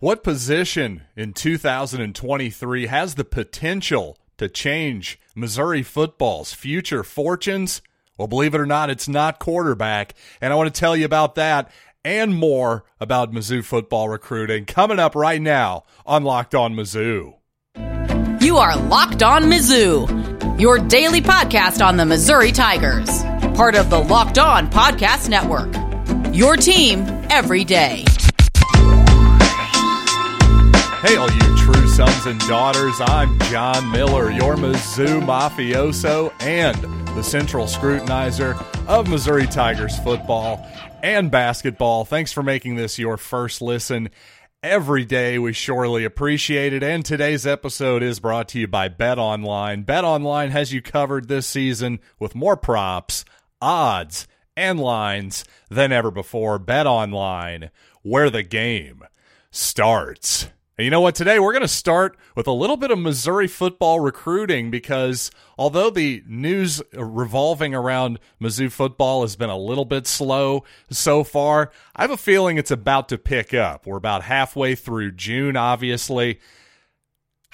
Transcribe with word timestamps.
What 0.00 0.24
position 0.24 1.02
in 1.16 1.32
2023 1.32 2.86
has 2.86 3.14
the 3.14 3.24
potential 3.24 4.18
to 4.38 4.48
change 4.48 5.20
Missouri 5.36 5.82
football's 5.84 6.52
future 6.52 7.04
fortunes? 7.04 7.80
Well, 8.18 8.26
believe 8.26 8.54
it 8.54 8.60
or 8.60 8.66
not, 8.66 8.90
it's 8.90 9.08
not 9.08 9.38
quarterback. 9.38 10.14
And 10.40 10.52
I 10.52 10.56
want 10.56 10.74
to 10.74 10.78
tell 10.78 10.96
you 10.96 11.04
about 11.04 11.36
that 11.36 11.70
and 12.04 12.34
more 12.34 12.84
about 13.00 13.32
Mizzou 13.32 13.64
football 13.64 14.08
recruiting 14.08 14.64
coming 14.64 14.98
up 14.98 15.14
right 15.14 15.40
now 15.40 15.84
on 16.04 16.24
Locked 16.24 16.56
On 16.56 16.74
Mizzou. 16.74 17.34
You 18.42 18.56
are 18.56 18.76
Locked 18.76 19.22
On 19.22 19.44
Mizzou, 19.44 20.60
your 20.60 20.80
daily 20.80 21.22
podcast 21.22 21.84
on 21.84 21.96
the 21.96 22.04
Missouri 22.04 22.50
Tigers, 22.50 23.22
part 23.56 23.76
of 23.76 23.90
the 23.90 24.00
Locked 24.00 24.38
On 24.38 24.68
Podcast 24.70 25.28
Network. 25.28 25.72
Your 26.34 26.56
team 26.56 27.04
every 27.30 27.62
day. 27.62 28.04
Hey, 31.04 31.16
all 31.16 31.30
you 31.30 31.56
true 31.58 31.86
sons 31.86 32.24
and 32.24 32.40
daughters, 32.48 32.94
I'm 32.98 33.38
John 33.40 33.90
Miller, 33.90 34.30
your 34.30 34.56
Mizzou 34.56 35.22
mafioso 35.22 36.32
and 36.40 36.74
the 37.14 37.20
central 37.20 37.66
scrutinizer 37.66 38.56
of 38.88 39.06
Missouri 39.06 39.46
Tigers 39.46 39.98
football 39.98 40.66
and 41.02 41.30
basketball. 41.30 42.06
Thanks 42.06 42.32
for 42.32 42.42
making 42.42 42.76
this 42.76 42.98
your 42.98 43.18
first 43.18 43.60
listen 43.60 44.08
every 44.62 45.04
day. 45.04 45.38
We 45.38 45.52
surely 45.52 46.06
appreciate 46.06 46.72
it. 46.72 46.82
And 46.82 47.04
today's 47.04 47.46
episode 47.46 48.02
is 48.02 48.18
brought 48.18 48.48
to 48.48 48.60
you 48.60 48.66
by 48.66 48.88
Bet 48.88 49.18
Online. 49.18 49.82
Bet 49.82 50.04
Online 50.04 50.52
has 50.52 50.72
you 50.72 50.80
covered 50.80 51.28
this 51.28 51.46
season 51.46 52.00
with 52.18 52.34
more 52.34 52.56
props, 52.56 53.26
odds, 53.60 54.26
and 54.56 54.80
lines 54.80 55.44
than 55.68 55.92
ever 55.92 56.10
before. 56.10 56.58
Bet 56.58 56.86
Online, 56.86 57.68
where 58.00 58.30
the 58.30 58.42
game 58.42 59.02
starts. 59.50 60.48
And 60.76 60.84
you 60.84 60.90
know 60.90 61.00
what? 61.00 61.14
Today 61.14 61.38
we're 61.38 61.52
going 61.52 61.62
to 61.62 61.68
start 61.68 62.16
with 62.34 62.48
a 62.48 62.52
little 62.52 62.76
bit 62.76 62.90
of 62.90 62.98
Missouri 62.98 63.46
football 63.46 64.00
recruiting 64.00 64.72
because 64.72 65.30
although 65.56 65.88
the 65.88 66.24
news 66.26 66.82
revolving 66.92 67.76
around 67.76 68.18
Mizzou 68.42 68.72
football 68.72 69.22
has 69.22 69.36
been 69.36 69.50
a 69.50 69.56
little 69.56 69.84
bit 69.84 70.04
slow 70.08 70.64
so 70.90 71.22
far, 71.22 71.70
I 71.94 72.02
have 72.02 72.10
a 72.10 72.16
feeling 72.16 72.58
it's 72.58 72.72
about 72.72 73.08
to 73.10 73.18
pick 73.18 73.54
up. 73.54 73.86
We're 73.86 73.96
about 73.96 74.24
halfway 74.24 74.74
through 74.74 75.12
June, 75.12 75.56
obviously. 75.56 76.40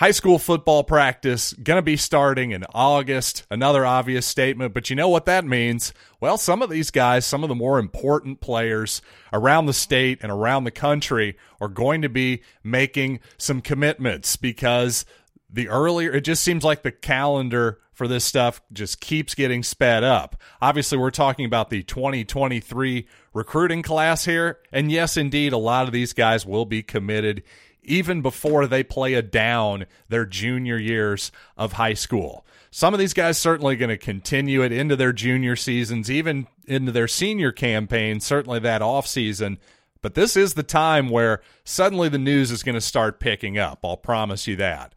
High 0.00 0.12
school 0.12 0.38
football 0.38 0.82
practice 0.82 1.52
going 1.52 1.76
to 1.76 1.82
be 1.82 1.98
starting 1.98 2.52
in 2.52 2.64
August. 2.72 3.44
Another 3.50 3.84
obvious 3.84 4.24
statement, 4.24 4.72
but 4.72 4.88
you 4.88 4.96
know 4.96 5.10
what 5.10 5.26
that 5.26 5.44
means? 5.44 5.92
Well, 6.20 6.38
some 6.38 6.62
of 6.62 6.70
these 6.70 6.90
guys, 6.90 7.26
some 7.26 7.42
of 7.42 7.50
the 7.50 7.54
more 7.54 7.78
important 7.78 8.40
players 8.40 9.02
around 9.30 9.66
the 9.66 9.74
state 9.74 10.20
and 10.22 10.32
around 10.32 10.64
the 10.64 10.70
country 10.70 11.36
are 11.60 11.68
going 11.68 12.00
to 12.00 12.08
be 12.08 12.40
making 12.64 13.20
some 13.36 13.60
commitments 13.60 14.36
because 14.36 15.04
the 15.50 15.68
earlier 15.68 16.12
it 16.12 16.22
just 16.22 16.42
seems 16.42 16.64
like 16.64 16.82
the 16.82 16.92
calendar 16.92 17.78
for 17.92 18.08
this 18.08 18.24
stuff 18.24 18.62
just 18.72 19.02
keeps 19.02 19.34
getting 19.34 19.62
sped 19.62 20.02
up. 20.02 20.34
Obviously, 20.62 20.96
we're 20.96 21.10
talking 21.10 21.44
about 21.44 21.68
the 21.68 21.82
2023 21.82 23.06
recruiting 23.34 23.82
class 23.82 24.24
here, 24.24 24.60
and 24.72 24.90
yes, 24.90 25.18
indeed, 25.18 25.52
a 25.52 25.58
lot 25.58 25.86
of 25.86 25.92
these 25.92 26.14
guys 26.14 26.46
will 26.46 26.64
be 26.64 26.82
committed 26.82 27.42
even 27.82 28.22
before 28.22 28.66
they 28.66 28.82
play 28.82 29.14
a 29.14 29.22
down 29.22 29.86
their 30.08 30.26
junior 30.26 30.78
years 30.78 31.32
of 31.56 31.74
high 31.74 31.94
school. 31.94 32.44
Some 32.70 32.94
of 32.94 33.00
these 33.00 33.14
guys 33.14 33.36
certainly 33.36 33.76
going 33.76 33.88
to 33.88 33.96
continue 33.96 34.62
it 34.62 34.70
into 34.70 34.94
their 34.94 35.12
junior 35.12 35.56
seasons, 35.56 36.10
even 36.10 36.46
into 36.66 36.92
their 36.92 37.08
senior 37.08 37.50
campaign, 37.50 38.20
certainly 38.20 38.60
that 38.60 38.82
off 38.82 39.06
season. 39.06 39.58
But 40.02 40.14
this 40.14 40.36
is 40.36 40.54
the 40.54 40.62
time 40.62 41.08
where 41.08 41.40
suddenly 41.64 42.08
the 42.08 42.18
news 42.18 42.50
is 42.50 42.62
going 42.62 42.76
to 42.76 42.80
start 42.80 43.20
picking 43.20 43.58
up. 43.58 43.80
I'll 43.84 43.96
promise 43.96 44.46
you 44.46 44.56
that. 44.56 44.94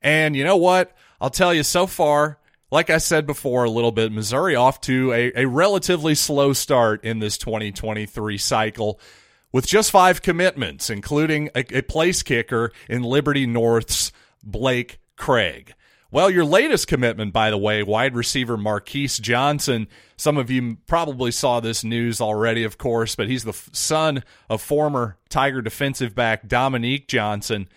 And 0.00 0.36
you 0.36 0.44
know 0.44 0.56
what? 0.56 0.96
I'll 1.20 1.30
tell 1.30 1.52
you 1.52 1.64
so 1.64 1.86
far, 1.86 2.38
like 2.70 2.88
I 2.90 2.98
said 2.98 3.26
before 3.26 3.64
a 3.64 3.70
little 3.70 3.92
bit, 3.92 4.12
Missouri 4.12 4.54
off 4.54 4.80
to 4.82 5.12
a, 5.12 5.32
a 5.42 5.46
relatively 5.46 6.14
slow 6.14 6.52
start 6.52 7.02
in 7.02 7.18
this 7.18 7.36
2023 7.38 8.38
cycle 8.38 9.00
with 9.52 9.66
just 9.66 9.90
five 9.90 10.22
commitments, 10.22 10.90
including 10.90 11.48
a, 11.54 11.64
a 11.78 11.82
place 11.82 12.22
kicker 12.22 12.72
in 12.88 13.02
Liberty 13.02 13.46
North's 13.46 14.12
Blake 14.42 14.98
Craig. 15.16 15.74
Well, 16.10 16.30
your 16.30 16.44
latest 16.44 16.86
commitment, 16.86 17.34
by 17.34 17.50
the 17.50 17.58
way, 17.58 17.82
wide 17.82 18.14
receiver 18.14 18.56
Marquise 18.56 19.18
Johnson. 19.18 19.88
Some 20.16 20.38
of 20.38 20.50
you 20.50 20.78
probably 20.86 21.30
saw 21.30 21.60
this 21.60 21.84
news 21.84 22.18
already, 22.18 22.64
of 22.64 22.78
course, 22.78 23.14
but 23.14 23.28
he's 23.28 23.44
the 23.44 23.52
son 23.72 24.24
of 24.48 24.62
former 24.62 25.18
Tiger 25.28 25.60
defensive 25.60 26.14
back 26.14 26.48
Dominique 26.48 27.08
Johnson. 27.08 27.68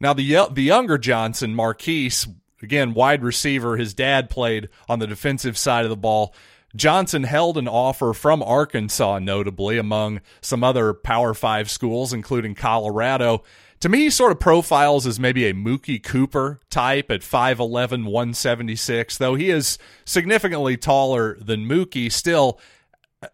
Now, 0.00 0.14
the 0.14 0.48
the 0.50 0.64
younger 0.64 0.98
Johnson, 0.98 1.54
Marquise, 1.54 2.26
again 2.60 2.92
wide 2.92 3.22
receiver. 3.22 3.76
His 3.76 3.94
dad 3.94 4.28
played 4.28 4.68
on 4.88 4.98
the 4.98 5.06
defensive 5.06 5.56
side 5.56 5.84
of 5.84 5.90
the 5.90 5.96
ball. 5.96 6.34
Johnson 6.74 7.24
held 7.24 7.58
an 7.58 7.68
offer 7.68 8.12
from 8.12 8.42
Arkansas, 8.42 9.18
notably 9.18 9.78
among 9.78 10.20
some 10.40 10.64
other 10.64 10.94
Power 10.94 11.34
Five 11.34 11.70
schools, 11.70 12.12
including 12.12 12.54
Colorado. 12.54 13.42
To 13.80 13.88
me, 13.88 13.98
he 13.98 14.10
sort 14.10 14.32
of 14.32 14.38
profiles 14.38 15.06
as 15.06 15.18
maybe 15.18 15.44
a 15.46 15.52
Mookie 15.52 16.02
Cooper 16.02 16.60
type 16.70 17.10
at 17.10 17.22
5'11, 17.22 18.04
176, 18.04 19.18
though 19.18 19.34
he 19.34 19.50
is 19.50 19.76
significantly 20.04 20.76
taller 20.76 21.36
than 21.40 21.68
Mookie. 21.68 22.10
Still, 22.10 22.60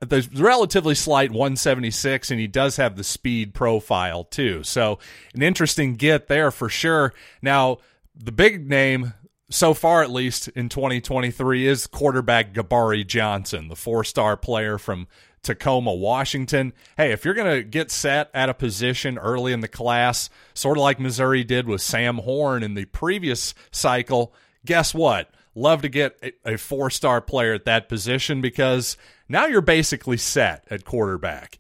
the 0.00 0.26
relatively 0.34 0.94
slight 0.94 1.31
176, 1.31 2.31
and 2.31 2.41
he 2.41 2.47
does 2.47 2.76
have 2.76 2.97
the 2.97 3.05
speed 3.05 3.55
profile 3.55 4.25
too. 4.25 4.62
So, 4.62 4.99
an 5.34 5.43
interesting 5.43 5.97
get 5.97 6.28
there 6.28 6.50
for 6.50 6.69
sure. 6.69 7.12
Now, 7.43 7.78
the 8.15 8.32
big 8.32 8.69
name 8.69 9.15
so 9.50 9.75
far 9.75 10.03
at 10.03 10.10
least 10.10 10.48
in 10.48 10.69
2023 10.69 11.66
is 11.66 11.86
quarterback 11.86 12.53
Gabarri 12.53 13.06
Johnson, 13.06 13.69
the 13.69 13.76
four-star 13.76 14.36
player 14.36 14.78
from 14.78 15.06
Tacoma, 15.42 15.94
Washington. 15.94 16.72
Hey, 16.97 17.12
if 17.12 17.25
you're 17.25 17.34
going 17.34 17.56
to 17.56 17.62
get 17.62 17.91
set 17.91 18.31
at 18.34 18.48
a 18.48 18.54
position 18.54 19.19
early 19.19 19.53
in 19.53 19.60
the 19.60 19.69
class, 19.69 20.28
sort 20.54 20.76
of 20.76 20.82
like 20.82 21.00
Missouri 21.00 21.44
did 21.44 21.66
with 21.66 21.81
Sam 21.81 22.19
Horn 22.19 22.62
in 22.62 22.75
the 22.75 22.84
previous 22.87 23.54
cycle, 23.70 24.34
guess 24.66 24.92
what? 24.92 25.31
Love 25.54 25.82
to 25.82 25.88
get 25.88 26.22
a 26.44 26.56
four-star 26.56 27.20
player 27.20 27.54
at 27.54 27.64
that 27.64 27.88
position 27.88 28.41
because 28.41 28.97
now 29.28 29.47
you're 29.47 29.60
basically 29.60 30.16
set 30.16 30.64
at 30.70 30.84
quarterback 30.84 31.58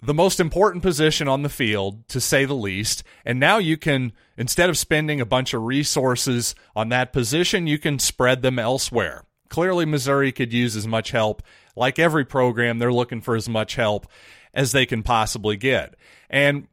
the 0.00 0.14
most 0.14 0.38
important 0.38 0.82
position 0.82 1.26
on 1.26 1.42
the 1.42 1.48
field, 1.48 2.06
to 2.08 2.20
say 2.20 2.44
the 2.44 2.54
least. 2.54 3.02
And 3.24 3.40
now 3.40 3.58
you 3.58 3.76
can, 3.76 4.12
instead 4.36 4.70
of 4.70 4.78
spending 4.78 5.20
a 5.20 5.26
bunch 5.26 5.54
of 5.54 5.62
resources 5.62 6.54
on 6.76 6.88
that 6.90 7.12
position, 7.12 7.66
you 7.66 7.78
can 7.78 7.98
spread 7.98 8.42
them 8.42 8.58
elsewhere. 8.58 9.24
Clearly, 9.48 9.84
Missouri 9.86 10.30
could 10.30 10.52
use 10.52 10.76
as 10.76 10.86
much 10.86 11.10
help. 11.10 11.42
Like 11.74 11.98
every 11.98 12.24
program, 12.24 12.78
they're 12.78 12.92
looking 12.92 13.20
for 13.20 13.34
as 13.34 13.48
much 13.48 13.74
help 13.74 14.06
as 14.54 14.72
they 14.72 14.86
can 14.86 15.02
possibly 15.02 15.56
get. 15.56 15.94
And 16.30 16.68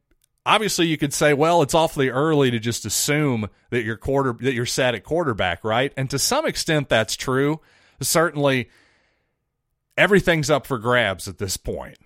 obviously, 0.45 0.87
you 0.87 0.97
could 0.97 1.13
say, 1.13 1.33
well, 1.33 1.61
it's 1.61 1.73
awfully 1.73 2.09
early 2.09 2.51
to 2.51 2.59
just 2.59 2.85
assume 2.85 3.49
that 3.69 3.83
you're 3.83 3.97
quarter 3.97 4.33
that 4.41 4.53
you're 4.53 4.65
set 4.65 4.95
at 4.95 5.03
quarterback, 5.03 5.63
right? 5.63 5.93
And 5.97 6.09
to 6.09 6.19
some 6.19 6.45
extent, 6.45 6.89
that's 6.89 7.15
true. 7.15 7.61
Certainly, 8.01 8.69
everything's 9.97 10.49
up 10.49 10.67
for 10.67 10.77
grabs 10.77 11.27
at 11.27 11.37
this 11.37 11.57
point. 11.57 11.97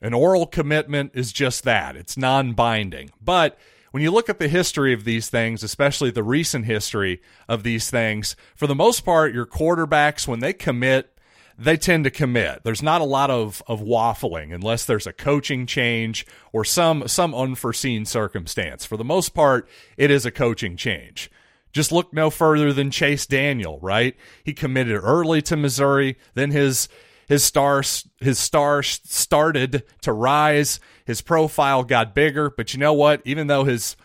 An 0.00 0.14
oral 0.14 0.46
commitment 0.46 1.12
is 1.14 1.32
just 1.32 1.64
that 1.64 1.96
it's 1.96 2.16
non 2.16 2.52
binding. 2.52 3.10
But 3.20 3.58
when 3.90 4.02
you 4.02 4.10
look 4.10 4.28
at 4.28 4.38
the 4.38 4.48
history 4.48 4.92
of 4.92 5.04
these 5.04 5.28
things, 5.28 5.62
especially 5.62 6.10
the 6.10 6.22
recent 6.22 6.66
history 6.66 7.20
of 7.48 7.62
these 7.62 7.90
things, 7.90 8.36
for 8.54 8.66
the 8.66 8.74
most 8.74 9.00
part, 9.04 9.34
your 9.34 9.46
quarterbacks, 9.46 10.28
when 10.28 10.40
they 10.40 10.52
commit, 10.52 11.18
they 11.58 11.76
tend 11.76 12.04
to 12.04 12.10
commit. 12.10 12.62
There's 12.62 12.82
not 12.82 13.00
a 13.00 13.04
lot 13.04 13.30
of, 13.30 13.62
of 13.66 13.80
waffling 13.80 14.54
unless 14.54 14.84
there's 14.84 15.08
a 15.08 15.12
coaching 15.12 15.66
change 15.66 16.24
or 16.52 16.64
some 16.64 17.08
some 17.08 17.34
unforeseen 17.34 18.04
circumstance. 18.04 18.84
For 18.84 18.96
the 18.96 19.04
most 19.04 19.34
part, 19.34 19.68
it 19.96 20.10
is 20.10 20.24
a 20.24 20.30
coaching 20.30 20.76
change. 20.76 21.30
Just 21.72 21.90
look 21.90 22.12
no 22.12 22.30
further 22.30 22.72
than 22.72 22.90
Chase 22.90 23.26
Daniel, 23.26 23.78
right? 23.80 24.16
He 24.44 24.54
committed 24.54 25.00
early 25.02 25.42
to 25.42 25.56
Missouri, 25.56 26.16
then 26.34 26.50
his 26.50 26.88
his 27.28 27.44
star 27.44 27.82
his 28.20 28.38
star 28.38 28.82
started 28.82 29.84
to 30.02 30.12
rise. 30.12 30.80
His 31.04 31.20
profile 31.20 31.84
got 31.84 32.14
bigger, 32.14 32.50
but 32.50 32.72
you 32.72 32.80
know 32.80 32.94
what? 32.94 33.22
Even 33.24 33.46
though 33.46 33.64
his 33.64 33.96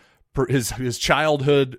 his 0.48 0.72
his 0.72 0.98
childhood 0.98 1.78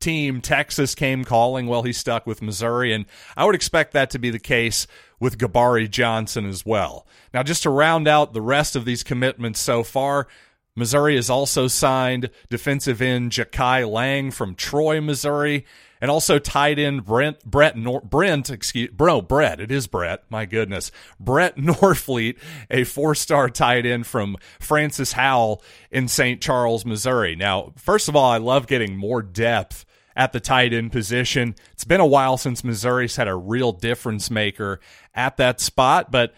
team 0.00 0.40
Texas 0.40 0.94
came 0.94 1.24
calling, 1.24 1.66
well, 1.66 1.82
he 1.82 1.92
stuck 1.92 2.26
with 2.26 2.42
Missouri, 2.42 2.92
and 2.92 3.04
I 3.36 3.44
would 3.44 3.54
expect 3.54 3.92
that 3.92 4.10
to 4.10 4.18
be 4.18 4.30
the 4.30 4.38
case 4.38 4.86
with 5.20 5.38
Gabarri 5.38 5.90
Johnson 5.90 6.46
as 6.46 6.64
well. 6.66 7.06
Now, 7.32 7.42
just 7.42 7.62
to 7.62 7.70
round 7.70 8.08
out 8.08 8.32
the 8.32 8.42
rest 8.42 8.76
of 8.76 8.84
these 8.84 9.02
commitments 9.02 9.60
so 9.60 9.82
far, 9.82 10.28
Missouri 10.76 11.16
has 11.16 11.28
also 11.30 11.66
signed 11.66 12.30
defensive 12.48 13.02
end 13.02 13.32
Jakai 13.32 13.90
Lang 13.90 14.30
from 14.30 14.54
Troy, 14.54 15.00
Missouri, 15.00 15.64
and 16.00 16.10
also 16.10 16.38
tight 16.38 16.78
end 16.78 17.04
Brent 17.04 17.44
Brett 17.44 17.76
Nor- 17.76 18.02
Brent 18.02 18.50
excuse 18.50 18.90
bro 18.90 19.20
Brett 19.22 19.60
it 19.60 19.70
is 19.70 19.86
Brett 19.86 20.24
my 20.28 20.44
goodness 20.44 20.92
Brett 21.18 21.56
Norfleet 21.56 22.38
a 22.70 22.84
four 22.84 23.14
star 23.14 23.48
tight 23.48 23.86
end 23.86 24.06
from 24.06 24.36
Francis 24.60 25.12
Howell 25.12 25.62
in 25.90 26.08
St. 26.08 26.40
Charles, 26.40 26.84
Missouri. 26.84 27.34
Now, 27.34 27.72
first 27.76 28.08
of 28.08 28.16
all, 28.16 28.30
I 28.30 28.38
love 28.38 28.66
getting 28.66 28.96
more 28.96 29.22
depth 29.22 29.84
at 30.14 30.32
the 30.32 30.40
tight 30.40 30.72
end 30.72 30.92
position. 30.92 31.54
It's 31.72 31.84
been 31.84 32.00
a 32.00 32.06
while 32.06 32.36
since 32.36 32.64
Missouri's 32.64 33.16
had 33.16 33.28
a 33.28 33.34
real 33.34 33.72
difference 33.72 34.30
maker 34.30 34.80
at 35.14 35.36
that 35.36 35.60
spot, 35.60 36.10
but 36.10 36.34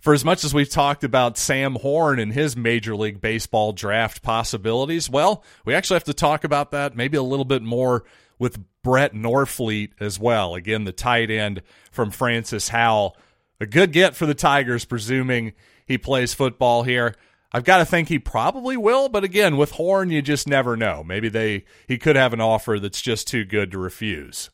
for 0.00 0.14
as 0.14 0.24
much 0.24 0.44
as 0.44 0.54
we've 0.54 0.70
talked 0.70 1.04
about 1.04 1.36
Sam 1.36 1.74
Horn 1.74 2.18
and 2.18 2.32
his 2.32 2.56
Major 2.56 2.94
League 2.94 3.20
Baseball 3.20 3.72
draft 3.72 4.22
possibilities, 4.22 5.10
well, 5.10 5.42
we 5.64 5.74
actually 5.74 5.96
have 5.96 6.04
to 6.04 6.14
talk 6.14 6.44
about 6.44 6.70
that 6.70 6.96
maybe 6.96 7.16
a 7.16 7.22
little 7.22 7.44
bit 7.44 7.62
more 7.62 8.04
with 8.38 8.58
Brett 8.82 9.12
Norfleet 9.12 9.90
as 10.00 10.18
well. 10.18 10.54
Again, 10.54 10.84
the 10.84 10.92
tight 10.92 11.30
end 11.30 11.62
from 11.90 12.10
Francis 12.10 12.68
Howell. 12.68 13.16
A 13.60 13.66
good 13.66 13.92
get 13.92 14.14
for 14.14 14.24
the 14.24 14.34
Tigers, 14.34 14.84
presuming 14.84 15.52
he 15.84 15.98
plays 15.98 16.32
football 16.32 16.84
here. 16.84 17.16
I've 17.50 17.64
got 17.64 17.78
to 17.78 17.84
think 17.84 18.08
he 18.08 18.18
probably 18.18 18.76
will, 18.76 19.08
but 19.08 19.24
again, 19.24 19.56
with 19.56 19.72
Horn, 19.72 20.10
you 20.10 20.22
just 20.22 20.46
never 20.46 20.76
know. 20.76 21.02
Maybe 21.02 21.28
they 21.28 21.64
he 21.88 21.98
could 21.98 22.14
have 22.14 22.32
an 22.32 22.40
offer 22.40 22.78
that's 22.78 23.00
just 23.00 23.26
too 23.26 23.44
good 23.44 23.72
to 23.72 23.78
refuse. 23.78 24.50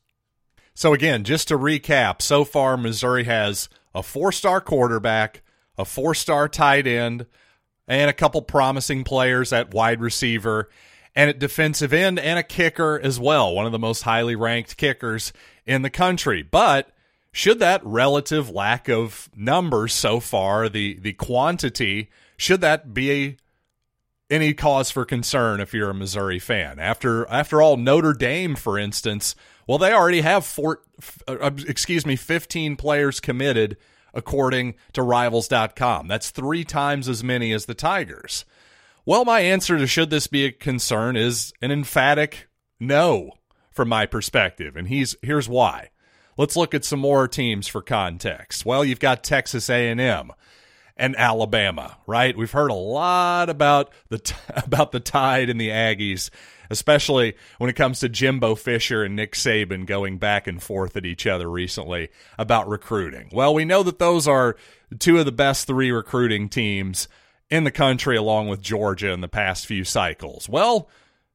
So 0.75 0.95
again, 0.95 1.25
just 1.25 1.49
to 1.49 1.59
recap, 1.59 2.23
so 2.23 2.45
far 2.45 2.77
Missouri 2.77 3.25
has 3.25 3.69
a 3.95 4.03
four-star 4.03 4.61
quarterback, 4.61 5.43
a 5.79 5.85
four-star 5.85 6.49
tight 6.49 6.87
end, 6.87 7.27
and 7.87 8.09
a 8.09 8.15
couple 8.15 8.43
promising 8.43 9.05
players 9.05 9.53
at 9.53 9.75
wide 9.75 10.01
receiver 10.01 10.69
and 11.15 11.31
at 11.31 11.39
defensive 11.39 11.93
end 11.93 12.19
and 12.19 12.39
a 12.39 12.43
kicker 12.43 12.99
as 13.01 13.21
well, 13.21 13.55
one 13.55 13.67
of 13.67 13.73
the 13.73 13.79
most 13.79 14.03
highly 14.03 14.35
ranked 14.35 14.77
kickers 14.77 15.33
in 15.65 15.83
the 15.83 15.91
country. 15.91 16.43
But 16.43 16.91
should 17.31 17.59
that 17.61 17.85
relative 17.85 18.51
lack 18.51 18.89
of 18.89 19.29
numbers 19.37 19.93
so 19.93 20.21
far, 20.21 20.69
the 20.69 20.99
the 21.01 21.13
quantity, 21.13 22.11
should 22.37 22.61
that 22.63 22.95
be 22.95 23.11
a, 23.11 23.37
any 24.31 24.55
cause 24.55 24.91
for 24.91 25.05
concern 25.05 25.61
if 25.61 25.75
you're 25.75 25.91
a 25.91 25.95
Missouri 25.95 26.39
fan? 26.39 26.79
After 26.79 27.29
after 27.29 27.61
all, 27.61 27.77
Notre 27.77 28.13
Dame, 28.13 28.57
for 28.57 28.79
instance, 28.79 29.35
well, 29.67 29.79
they 29.79 29.93
already 29.93 30.21
have 30.21 30.45
four, 30.45 30.83
uh, 31.27 31.51
excuse 31.67 32.05
me, 32.05 32.17
15 32.17 32.77
players 32.77 33.21
committed 33.21 33.77
according 34.13 34.75
to 34.93 35.03
Rivals.com. 35.03 36.07
That's 36.07 36.31
three 36.31 36.65
times 36.65 37.09
as 37.09 37.25
many 37.25 37.53
as 37.53 37.67
the 37.67 37.75
Tigers. 37.75 38.45
Well, 39.07 39.25
my 39.25 39.41
answer 39.41 39.77
to 39.77 39.87
should 39.87 40.11
this 40.11 40.27
be 40.27 40.47
a 40.47 40.53
concern 40.53 41.17
is 41.17 41.53
an 41.61 41.71
emphatic 41.71 42.49
no 42.81 43.33
from 43.71 43.89
my 43.89 44.07
perspective, 44.07 44.77
and 44.77 44.89
he's 44.89 45.17
here's 45.23 45.49
why. 45.49 45.91
Let's 46.37 46.57
look 46.57 46.75
at 46.75 46.85
some 46.85 47.01
more 47.01 47.29
teams 47.29 47.69
for 47.69 47.81
context. 47.81 48.67
Well, 48.67 48.85
you've 48.85 49.01
got 49.01 49.23
Texas 49.23 49.71
A&M 49.71 50.33
and 50.97 51.17
Alabama, 51.17 51.99
right? 52.07 52.37
We've 52.37 52.51
heard 52.51 52.71
a 52.71 52.75
lot 52.75 53.51
about 53.51 53.91
the 54.09 54.35
about 54.55 54.93
the 54.93 55.01
Tide 55.01 55.51
and 55.51 55.61
the 55.61 55.71
Aggies, 55.71 56.31
especially 56.71 57.35
when 57.59 57.71
it 57.71 57.77
comes 57.77 58.01
to 58.01 58.09
Jimbo 58.09 58.55
Fisher 58.55 59.03
and 59.03 59.17
Nick 59.17 59.33
Saban 59.33 59.87
going 59.87 60.19
back 60.19 60.47
and 60.47 60.63
forth 60.63 60.97
at 60.97 61.07
each 61.07 61.27
other 61.27 61.51
recently 61.51 62.11
about 62.39 62.69
recruiting. 62.69 63.29
Well, 63.33 63.55
we 63.55 63.65
know 63.65 63.83
that 63.83 63.99
those 63.99 64.29
are 64.29 64.57
two 64.99 65.19
of 65.19 65.25
the 65.25 65.33
best 65.33 65.67
three 65.67 65.91
recruiting 65.91 66.49
teams 66.49 67.09
in 67.51 67.65
the 67.65 67.71
country 67.71 68.17
along 68.17 68.49
with 68.49 68.63
Georgia 68.63 69.11
in 69.11 69.21
the 69.21 69.29
past 69.29 69.67
few 69.67 69.85
cycles. 69.85 70.49
Well, 70.49 70.89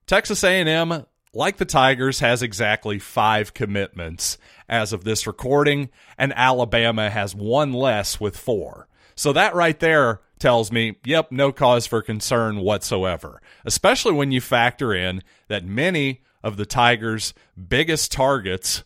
Texas 0.08 0.44
A&M 0.44 1.06
like 1.32 1.58
the 1.58 1.66
Tigers 1.66 2.22
has 2.22 2.42
exactly 2.42 2.98
5 2.98 3.54
commitments 3.54 4.40
as 4.68 4.92
of 4.94 5.04
this 5.04 5.28
recording 5.28 5.90
and 6.18 6.34
Alabama 6.36 7.10
has 7.10 7.36
one 7.36 7.72
less 7.72 8.20
with 8.20 8.36
4. 8.36 8.89
So 9.20 9.34
that 9.34 9.54
right 9.54 9.78
there 9.78 10.22
tells 10.40 10.72
me, 10.72 10.96
yep, 11.04 11.30
no 11.30 11.52
cause 11.52 11.86
for 11.86 12.02
concern 12.02 12.60
whatsoever, 12.62 13.42
especially 13.66 14.14
when 14.14 14.32
you 14.32 14.40
factor 14.40 14.94
in 14.94 15.24
that 15.50 15.66
many 15.66 16.22
of 16.42 16.56
the 16.56 16.66
Tigers' 16.66 17.34
biggest 17.68 18.14
targets, 18.14 18.86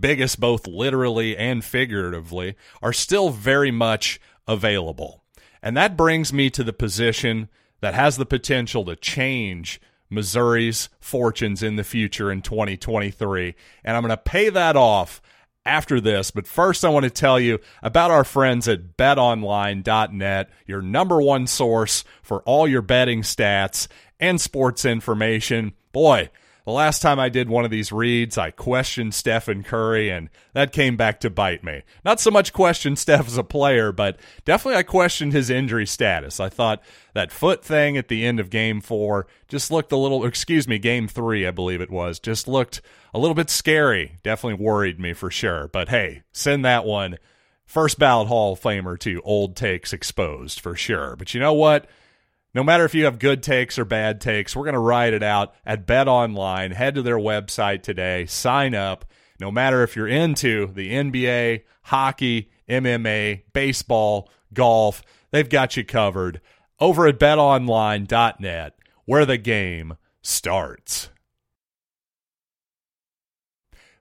biggest 0.00 0.40
both 0.40 0.66
literally 0.66 1.36
and 1.36 1.62
figuratively, 1.62 2.56
are 2.80 2.94
still 2.94 3.28
very 3.28 3.70
much 3.70 4.18
available. 4.48 5.22
And 5.62 5.76
that 5.76 5.98
brings 5.98 6.32
me 6.32 6.48
to 6.48 6.64
the 6.64 6.72
position 6.72 7.50
that 7.82 7.92
has 7.92 8.16
the 8.16 8.24
potential 8.24 8.86
to 8.86 8.96
change 8.96 9.82
Missouri's 10.08 10.88
fortunes 10.98 11.62
in 11.62 11.76
the 11.76 11.84
future 11.84 12.32
in 12.32 12.40
2023. 12.40 13.54
And 13.84 13.98
I'm 13.98 14.02
going 14.02 14.08
to 14.08 14.16
pay 14.16 14.48
that 14.48 14.76
off 14.76 15.20
after 15.64 16.00
this. 16.00 16.30
But 16.30 16.46
first, 16.46 16.84
I 16.84 16.88
want 16.88 17.04
to 17.04 17.10
tell 17.10 17.38
you 17.38 17.58
about 17.82 18.10
our 18.10 18.24
friends 18.24 18.68
at 18.68 18.96
betonline.net, 18.96 20.50
your 20.66 20.82
number 20.82 21.20
one 21.20 21.46
source 21.46 22.04
for 22.22 22.42
all 22.42 22.66
your 22.66 22.82
betting 22.82 23.22
stats 23.22 23.88
and 24.18 24.40
sports 24.40 24.84
information. 24.84 25.72
Boy, 25.92 26.30
the 26.64 26.72
last 26.72 27.02
time 27.02 27.18
I 27.18 27.28
did 27.28 27.48
one 27.48 27.64
of 27.64 27.70
these 27.70 27.90
reads, 27.90 28.38
I 28.38 28.50
questioned 28.50 29.14
Stephen 29.14 29.62
Curry, 29.62 30.10
and 30.10 30.30
that 30.52 30.72
came 30.72 30.96
back 30.96 31.20
to 31.20 31.30
bite 31.30 31.64
me. 31.64 31.82
Not 32.04 32.20
so 32.20 32.30
much 32.30 32.52
question 32.52 32.94
Steph 32.96 33.26
as 33.26 33.36
a 33.36 33.42
player, 33.42 33.90
but 33.90 34.18
definitely 34.44 34.78
I 34.78 34.84
questioned 34.84 35.32
his 35.32 35.50
injury 35.50 35.86
status. 35.86 36.38
I 36.38 36.48
thought 36.48 36.82
that 37.14 37.32
foot 37.32 37.64
thing 37.64 37.96
at 37.96 38.08
the 38.08 38.24
end 38.24 38.38
of 38.38 38.50
game 38.50 38.80
four 38.80 39.26
just 39.48 39.70
looked 39.70 39.92
a 39.92 39.96
little, 39.96 40.24
excuse 40.24 40.68
me, 40.68 40.78
game 40.78 41.08
three, 41.08 41.46
I 41.46 41.50
believe 41.50 41.80
it 41.80 41.90
was, 41.90 42.20
just 42.20 42.46
looked 42.46 42.80
a 43.12 43.18
little 43.18 43.34
bit 43.34 43.50
scary. 43.50 44.18
Definitely 44.22 44.64
worried 44.64 45.00
me 45.00 45.12
for 45.12 45.30
sure. 45.30 45.68
But 45.68 45.88
hey, 45.88 46.22
send 46.32 46.64
that 46.64 46.84
one. 46.84 47.18
First 47.66 47.98
ballot 47.98 48.28
Hall 48.28 48.52
of 48.52 48.60
Famer 48.60 48.98
to 49.00 49.20
old 49.24 49.56
takes 49.56 49.92
exposed 49.92 50.60
for 50.60 50.76
sure. 50.76 51.16
But 51.16 51.34
you 51.34 51.40
know 51.40 51.54
what? 51.54 51.88
No 52.54 52.62
matter 52.62 52.84
if 52.84 52.94
you 52.94 53.04
have 53.04 53.18
good 53.18 53.42
takes 53.42 53.78
or 53.78 53.84
bad 53.86 54.20
takes, 54.20 54.54
we're 54.54 54.64
going 54.64 54.74
to 54.74 54.78
ride 54.78 55.14
it 55.14 55.22
out 55.22 55.54
at 55.64 55.86
Bet 55.86 56.06
Online. 56.06 56.72
Head 56.72 56.94
to 56.96 57.02
their 57.02 57.18
website 57.18 57.82
today, 57.82 58.26
sign 58.26 58.74
up. 58.74 59.06
No 59.40 59.50
matter 59.50 59.82
if 59.82 59.96
you're 59.96 60.08
into 60.08 60.66
the 60.66 60.92
NBA, 60.92 61.62
hockey, 61.84 62.50
MMA, 62.68 63.42
baseball, 63.54 64.28
golf, 64.52 65.02
they've 65.30 65.48
got 65.48 65.76
you 65.76 65.84
covered 65.84 66.40
over 66.78 67.06
at 67.06 67.18
betonline.net 67.18 68.74
where 69.06 69.24
the 69.24 69.38
game 69.38 69.96
starts. 70.20 71.08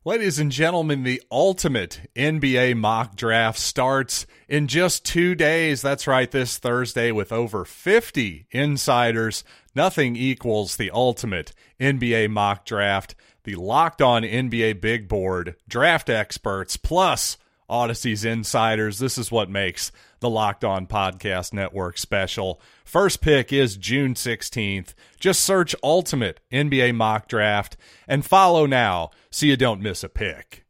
Ladies 0.04 0.40
and 0.40 0.52
gentlemen, 0.52 1.04
the 1.04 1.22
ultimate 1.30 2.10
NBA 2.16 2.76
mock 2.76 3.16
draft 3.16 3.60
starts 3.60 4.26
in 4.50 4.66
just 4.66 5.06
two 5.06 5.36
days. 5.36 5.84
That's 5.84 6.08
right, 6.08 6.32
this 6.32 6.58
Thursday 6.58 7.12
with 7.12 7.32
over 7.32 7.66
50 7.66 8.48
insiders. 8.50 9.44
Nothing 9.76 10.16
equals 10.16 10.76
the 10.76 10.90
ultimate 10.90 11.54
NBA 11.80 12.32
mock 12.32 12.66
draft. 12.66 13.14
The 13.44 13.54
locked 13.54 14.02
on 14.02 14.24
NBA 14.24 14.82
big 14.82 15.08
board, 15.08 15.56
draft 15.68 16.10
experts, 16.10 16.78
plus 16.78 17.38
Audacy's 17.72 18.26
insiders. 18.26 19.00
This 19.00 19.18
is 19.18 19.32
what 19.32 19.50
makes 19.50 19.92
the 20.20 20.30
Locked 20.30 20.66
On 20.66 20.86
Podcast 20.86 21.54
Network 21.54 21.98
special. 21.98 22.62
First 22.84 23.22
pick 23.22 23.54
is 23.54 23.78
June 23.78 24.14
16th. 24.14 24.94
Just 25.20 25.42
search 25.42 25.74
Ultimate 25.82 26.42
NBA 26.52 26.94
Mock 26.94 27.28
Draft 27.28 27.78
and 28.08 28.26
follow 28.26 28.66
now 28.66 29.12
so 29.32 29.46
you 29.46 29.56
don't 29.56 29.82
miss 29.82 30.04
a 30.04 30.10
pick. 30.10 30.66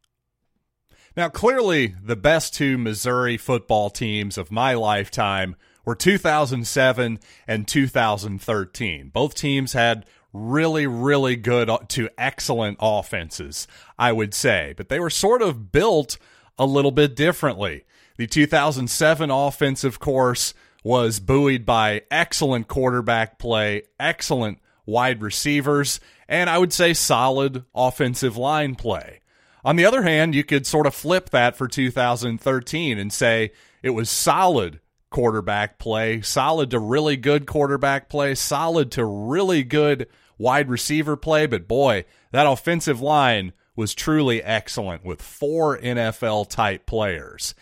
Now, 1.16 1.28
clearly, 1.28 1.94
the 2.02 2.16
best 2.16 2.54
two 2.54 2.78
Missouri 2.78 3.36
football 3.36 3.90
teams 3.90 4.38
of 4.38 4.52
my 4.52 4.74
lifetime 4.74 5.56
were 5.84 5.94
2007 5.94 7.18
and 7.46 7.68
2013. 7.68 9.08
Both 9.08 9.34
teams 9.34 9.72
had 9.72 10.06
really, 10.32 10.86
really 10.86 11.36
good 11.36 11.68
uh, 11.68 11.78
to 11.88 12.08
excellent 12.16 12.78
offenses, 12.80 13.66
I 13.98 14.12
would 14.12 14.34
say, 14.34 14.74
but 14.76 14.88
they 14.88 15.00
were 15.00 15.10
sort 15.10 15.42
of 15.42 15.72
built 15.72 16.16
a 16.58 16.66
little 16.66 16.90
bit 16.90 17.16
differently. 17.16 17.84
The 18.16 18.26
2007 18.26 19.30
offense, 19.30 19.84
of 19.84 19.98
course, 19.98 20.54
was 20.84 21.20
buoyed 21.20 21.64
by 21.64 22.02
excellent 22.10 22.68
quarterback 22.68 23.38
play, 23.38 23.82
excellent 23.98 24.58
wide 24.84 25.22
receivers, 25.22 26.00
and 26.28 26.50
I 26.50 26.58
would 26.58 26.72
say 26.72 26.92
solid 26.92 27.64
offensive 27.74 28.36
line 28.36 28.74
play. 28.74 29.20
On 29.64 29.76
the 29.76 29.84
other 29.84 30.02
hand, 30.02 30.34
you 30.34 30.42
could 30.42 30.66
sort 30.66 30.86
of 30.86 30.94
flip 30.94 31.30
that 31.30 31.56
for 31.56 31.68
2013 31.68 32.98
and 32.98 33.12
say 33.12 33.52
it 33.82 33.90
was 33.90 34.10
solid 34.10 34.80
quarterback 35.10 35.78
play, 35.78 36.20
solid 36.20 36.70
to 36.70 36.78
really 36.80 37.16
good 37.16 37.46
quarterback 37.46 38.08
play, 38.08 38.34
solid 38.34 38.90
to 38.92 39.04
really 39.04 39.62
good 39.62 40.08
wide 40.38 40.68
receiver 40.68 41.16
play, 41.16 41.46
but 41.46 41.68
boy, 41.68 42.04
that 42.32 42.46
offensive 42.46 43.00
line 43.00 43.52
was 43.74 43.94
truly 43.94 44.42
excellent 44.42 45.04
with 45.04 45.22
four 45.22 45.78
NFL 45.78 46.48
type 46.50 46.86
players. 46.86 47.54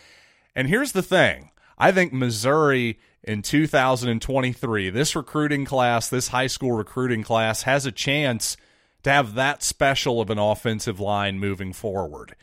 And 0.55 0.67
here's 0.67 0.91
the 0.91 1.03
thing 1.03 1.51
I 1.77 1.91
think 1.91 2.13
Missouri 2.13 2.99
in 3.23 3.41
2023, 3.41 4.89
this 4.89 5.15
recruiting 5.15 5.65
class, 5.65 6.09
this 6.09 6.29
high 6.29 6.47
school 6.47 6.73
recruiting 6.73 7.23
class, 7.23 7.63
has 7.63 7.85
a 7.85 7.91
chance 7.91 8.57
to 9.03 9.11
have 9.11 9.35
that 9.35 9.63
special 9.63 10.21
of 10.21 10.29
an 10.29 10.39
offensive 10.39 10.99
line 10.99 11.39
moving 11.39 11.73
forward. 11.73 12.35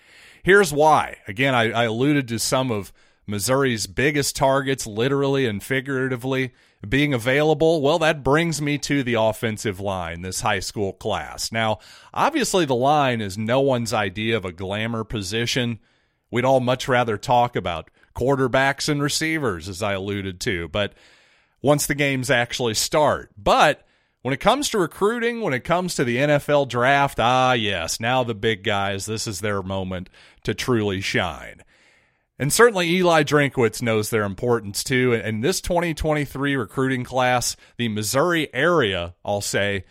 Here's 0.42 0.72
why. 0.72 1.18
Again, 1.26 1.54
I, 1.54 1.70
I 1.70 1.84
alluded 1.84 2.28
to 2.28 2.38
some 2.38 2.70
of 2.70 2.92
Missouri's 3.26 3.87
biggest 3.87 4.37
targets, 4.37 4.87
literally 4.87 5.46
and 5.46 5.62
figuratively, 5.62 6.52
being 6.87 7.12
available. 7.12 7.80
Well, 7.80 7.99
that 8.00 8.23
brings 8.23 8.61
me 8.62 8.78
to 8.78 9.02
the 9.02 9.14
offensive 9.14 9.80
line, 9.80 10.23
this 10.23 10.42
high 10.42 10.61
school 10.61 10.92
class. 10.92 11.50
Now, 11.50 11.78
obviously, 12.14 12.64
the 12.64 12.75
line 12.75 13.20
is 13.20 13.37
no 13.37 13.61
one's 13.61 13.92
idea 13.92 14.37
of 14.37 14.44
a 14.44 14.52
glamour 14.52 15.04
position. 15.04 15.80
We'd 16.30 16.44
all 16.44 16.61
much 16.61 16.87
rather 16.87 17.16
talk 17.16 17.56
about 17.56 17.90
quarterbacks 18.14 18.88
and 18.88 19.02
receivers, 19.02 19.68
as 19.68 19.82
I 19.82 19.94
alluded 19.94 20.40
to, 20.40 20.68
but 20.68 20.92
once 21.62 21.87
the 21.87 21.94
games 21.94 22.30
actually 22.30 22.75
start. 22.75 23.30
But 23.37 23.87
when 24.23 24.35
it 24.35 24.40
comes 24.40 24.68
to 24.70 24.78
recruiting, 24.78 25.40
when 25.40 25.54
it 25.54 25.64
comes 25.64 25.94
to 25.94 26.04
the 26.04 26.16
NFL 26.16 26.68
draft, 26.68 27.18
ah, 27.20 27.52
yes, 27.52 28.00
now 28.00 28.25
the 28.25 28.35
big 28.35 28.62
guys, 28.62 29.06
this 29.06 29.26
is 29.26 29.40
their 29.40 29.62
moment 29.62 30.11
to 30.44 30.54
truly 30.54 31.00
shine. 31.00 31.62
And 32.38 32.52
certainly 32.52 32.88
Eli 32.88 33.25
Drinkwitz 33.25 33.83
knows 33.83 34.11
their 34.11 34.23
importance 34.23 34.85
too. 34.85 35.12
And 35.12 35.42
this 35.42 35.61
2023 35.61 36.57
recruiting 36.57 37.04
class, 37.04 37.57
the 37.76 37.88
Missouri 37.88 38.52
area, 38.54 39.14
I'll 39.25 39.40
say, 39.40 39.85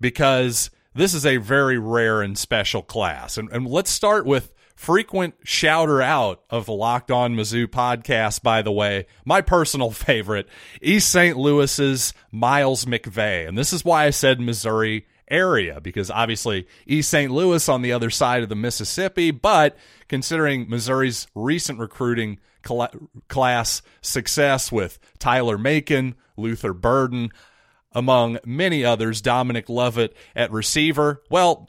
because 0.00 0.70
this 0.94 1.14
is 1.14 1.26
a 1.26 1.36
very 1.36 1.78
rare 1.78 2.22
and 2.22 2.38
special 2.38 2.82
class. 2.82 3.36
And, 3.36 3.50
and 3.52 3.66
let's 3.66 3.90
start 3.90 4.24
with 4.24 4.52
frequent 4.74 5.34
shouter 5.44 6.00
out 6.00 6.42
of 6.48 6.64
the 6.64 6.72
Locked 6.72 7.10
On 7.10 7.36
Mizzou 7.36 7.66
podcast, 7.66 8.42
by 8.42 8.62
the 8.62 8.72
way, 8.72 9.06
my 9.26 9.42
personal 9.42 9.90
favorite, 9.90 10.48
East 10.80 11.10
St. 11.10 11.36
Louis's 11.36 12.14
Miles 12.32 12.86
McVay. 12.86 13.46
And 13.46 13.58
this 13.58 13.74
is 13.74 13.84
why 13.84 14.06
I 14.06 14.10
said 14.10 14.40
Missouri 14.40 15.06
area, 15.30 15.80
because 15.80 16.10
obviously 16.10 16.66
East 16.86 17.10
St. 17.10 17.30
Louis 17.30 17.68
on 17.68 17.82
the 17.82 17.92
other 17.92 18.10
side 18.10 18.42
of 18.42 18.48
the 18.48 18.56
Mississippi, 18.56 19.30
but 19.30 19.76
considering 20.08 20.68
Missouri's 20.68 21.26
recent 21.34 21.78
recruiting 21.78 22.38
cl- 22.66 22.90
class 23.28 23.82
success 24.00 24.72
with 24.72 24.98
Tyler 25.18 25.58
Macon, 25.58 26.14
Luther 26.36 26.72
Burden, 26.72 27.30
among 27.92 28.38
many 28.44 28.84
others, 28.84 29.20
Dominic 29.20 29.68
Lovett 29.68 30.14
at 30.34 30.52
receiver, 30.52 31.22
well, 31.30 31.68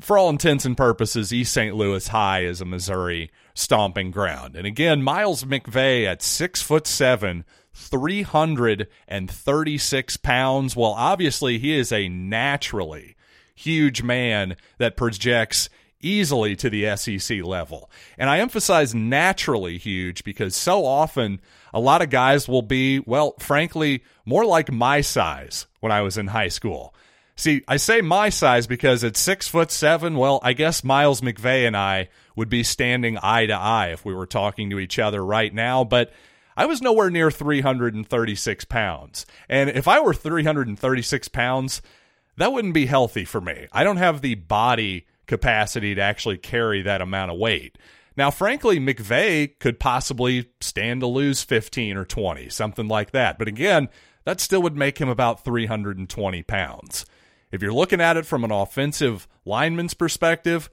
for 0.00 0.16
all 0.16 0.30
intents 0.30 0.64
and 0.64 0.76
purposes, 0.76 1.32
East 1.32 1.52
St. 1.52 1.74
Louis 1.74 2.06
High 2.06 2.44
is 2.44 2.60
a 2.60 2.64
Missouri 2.64 3.30
stomping 3.54 4.10
ground. 4.10 4.54
And 4.54 4.66
again, 4.66 5.02
Miles 5.02 5.44
McVay 5.44 6.06
at 6.06 6.22
six 6.22 6.62
foot 6.62 6.86
seven, 6.86 7.44
336 7.78 10.16
pounds. 10.18 10.76
Well, 10.76 10.92
obviously, 10.92 11.58
he 11.58 11.78
is 11.78 11.92
a 11.92 12.08
naturally 12.08 13.16
huge 13.54 14.02
man 14.02 14.56
that 14.78 14.96
projects 14.96 15.68
easily 16.00 16.56
to 16.56 16.70
the 16.70 16.96
SEC 16.96 17.42
level. 17.42 17.90
And 18.16 18.30
I 18.30 18.38
emphasize 18.38 18.94
naturally 18.94 19.78
huge 19.78 20.22
because 20.24 20.54
so 20.54 20.84
often 20.84 21.40
a 21.72 21.80
lot 21.80 22.02
of 22.02 22.10
guys 22.10 22.48
will 22.48 22.62
be, 22.62 23.00
well, 23.00 23.34
frankly, 23.38 24.04
more 24.24 24.44
like 24.44 24.70
my 24.70 25.00
size 25.00 25.66
when 25.80 25.92
I 25.92 26.02
was 26.02 26.18
in 26.18 26.28
high 26.28 26.48
school. 26.48 26.94
See, 27.36 27.62
I 27.68 27.76
say 27.76 28.00
my 28.00 28.30
size 28.30 28.66
because 28.66 29.04
at 29.04 29.16
six 29.16 29.46
foot 29.46 29.70
seven, 29.70 30.16
well, 30.16 30.40
I 30.42 30.52
guess 30.52 30.82
Miles 30.82 31.20
McVay 31.20 31.66
and 31.66 31.76
I 31.76 32.08
would 32.34 32.48
be 32.48 32.64
standing 32.64 33.18
eye 33.22 33.46
to 33.46 33.54
eye 33.54 33.88
if 33.88 34.04
we 34.04 34.14
were 34.14 34.26
talking 34.26 34.70
to 34.70 34.80
each 34.80 34.98
other 34.98 35.24
right 35.24 35.54
now, 35.54 35.84
but 35.84 36.12
I 36.58 36.66
was 36.66 36.82
nowhere 36.82 37.08
near 37.08 37.30
336 37.30 38.64
pounds. 38.64 39.26
And 39.48 39.70
if 39.70 39.86
I 39.86 40.00
were 40.00 40.12
336 40.12 41.28
pounds, 41.28 41.80
that 42.36 42.52
wouldn't 42.52 42.74
be 42.74 42.86
healthy 42.86 43.24
for 43.24 43.40
me. 43.40 43.68
I 43.70 43.84
don't 43.84 43.98
have 43.98 44.22
the 44.22 44.34
body 44.34 45.06
capacity 45.28 45.94
to 45.94 46.02
actually 46.02 46.36
carry 46.36 46.82
that 46.82 47.00
amount 47.00 47.30
of 47.30 47.38
weight. 47.38 47.78
Now, 48.16 48.32
frankly, 48.32 48.80
McVay 48.80 49.56
could 49.60 49.78
possibly 49.78 50.50
stand 50.60 51.02
to 51.02 51.06
lose 51.06 51.44
15 51.44 51.96
or 51.96 52.04
20, 52.04 52.48
something 52.48 52.88
like 52.88 53.12
that. 53.12 53.38
But 53.38 53.46
again, 53.46 53.88
that 54.24 54.40
still 54.40 54.62
would 54.62 54.76
make 54.76 54.98
him 54.98 55.08
about 55.08 55.44
320 55.44 56.42
pounds. 56.42 57.06
If 57.52 57.62
you're 57.62 57.72
looking 57.72 58.00
at 58.00 58.16
it 58.16 58.26
from 58.26 58.42
an 58.42 58.50
offensive 58.50 59.28
lineman's 59.44 59.94
perspective, 59.94 60.68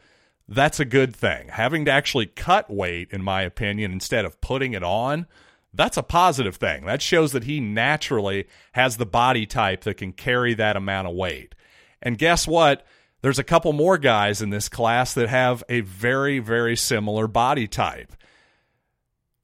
that's 0.47 0.79
a 0.79 0.85
good 0.85 1.15
thing. 1.15 1.49
Having 1.49 1.85
to 1.85 1.91
actually 1.91 2.25
cut 2.25 2.71
weight, 2.71 3.11
in 3.11 3.21
my 3.21 3.43
opinion, 3.43 3.91
instead 3.91 4.25
of 4.25 4.41
putting 4.41 4.73
it 4.73 4.83
on, 4.83 5.27
that's 5.75 5.97
a 5.97 6.03
positive 6.03 6.55
thing. 6.55 6.85
That 6.85 7.01
shows 7.01 7.31
that 7.33 7.43
he 7.43 7.59
naturally 7.59 8.47
has 8.73 8.97
the 8.97 9.05
body 9.05 9.45
type 9.45 9.83
that 9.83 9.97
can 9.97 10.13
carry 10.13 10.53
that 10.55 10.77
amount 10.77 11.07
of 11.07 11.15
weight. 11.15 11.55
And 12.01 12.17
guess 12.17 12.47
what? 12.47 12.85
There's 13.21 13.39
a 13.39 13.43
couple 13.43 13.73
more 13.73 13.97
guys 13.97 14.41
in 14.41 14.51
this 14.51 14.69
class 14.69 15.13
that 15.15 15.29
have 15.29 15.63
a 15.67 15.81
very, 15.81 16.39
very 16.39 16.75
similar 16.75 17.27
body 17.27 17.67
type. 17.67 18.13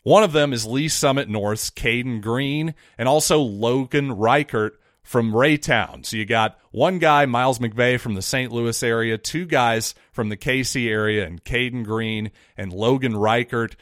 One 0.04 0.24
of 0.24 0.32
them 0.32 0.54
is 0.54 0.66
Lee's 0.66 0.94
Summit 0.94 1.30
North's 1.30 1.70
Caden 1.70 2.22
Green 2.22 2.74
and 2.98 3.08
also 3.08 3.40
Logan 3.40 4.12
Reichert 4.12 4.80
from 5.04 5.34
Raytown. 5.34 6.06
So 6.06 6.18
you 6.18 6.26
got 6.26 6.58
one 6.72 7.00
guy, 7.00 7.26
Miles 7.26 7.60
McVay 7.60 8.00
from 8.00 8.14
the 8.14 8.22
St. 8.22 8.52
Louis 8.52 8.82
area, 8.84 9.18
two 9.18 9.46
guys 9.46 9.94
from 10.12 10.30
the 10.30 10.38
KC 10.38 10.88
area, 10.88 11.26
and 11.26 11.44
Caden 11.44 11.84
Green 11.84 12.32
and 12.58 12.72
Logan 12.72 13.18
Reichert. 13.18 13.76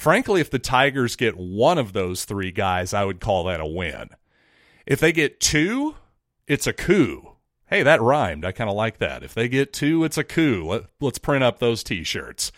Frankly, 0.00 0.40
if 0.40 0.48
the 0.48 0.58
Tigers 0.58 1.14
get 1.14 1.36
one 1.36 1.76
of 1.76 1.92
those 1.92 2.24
three 2.24 2.50
guys, 2.50 2.94
I 2.94 3.04
would 3.04 3.20
call 3.20 3.44
that 3.44 3.60
a 3.60 3.66
win. 3.66 4.08
If 4.86 4.98
they 4.98 5.12
get 5.12 5.40
two, 5.40 5.94
it's 6.46 6.66
a 6.66 6.72
coup. 6.72 7.32
Hey, 7.66 7.82
that 7.82 8.00
rhymed. 8.00 8.46
I 8.46 8.52
kind 8.52 8.70
of 8.70 8.76
like 8.76 8.96
that. 8.96 9.22
If 9.22 9.34
they 9.34 9.46
get 9.46 9.74
two, 9.74 10.02
it's 10.04 10.16
a 10.16 10.24
coup. 10.24 10.64
Let, 10.66 10.84
let's 11.02 11.18
print 11.18 11.44
up 11.44 11.58
those 11.58 11.84
T-shirts. 11.84 12.50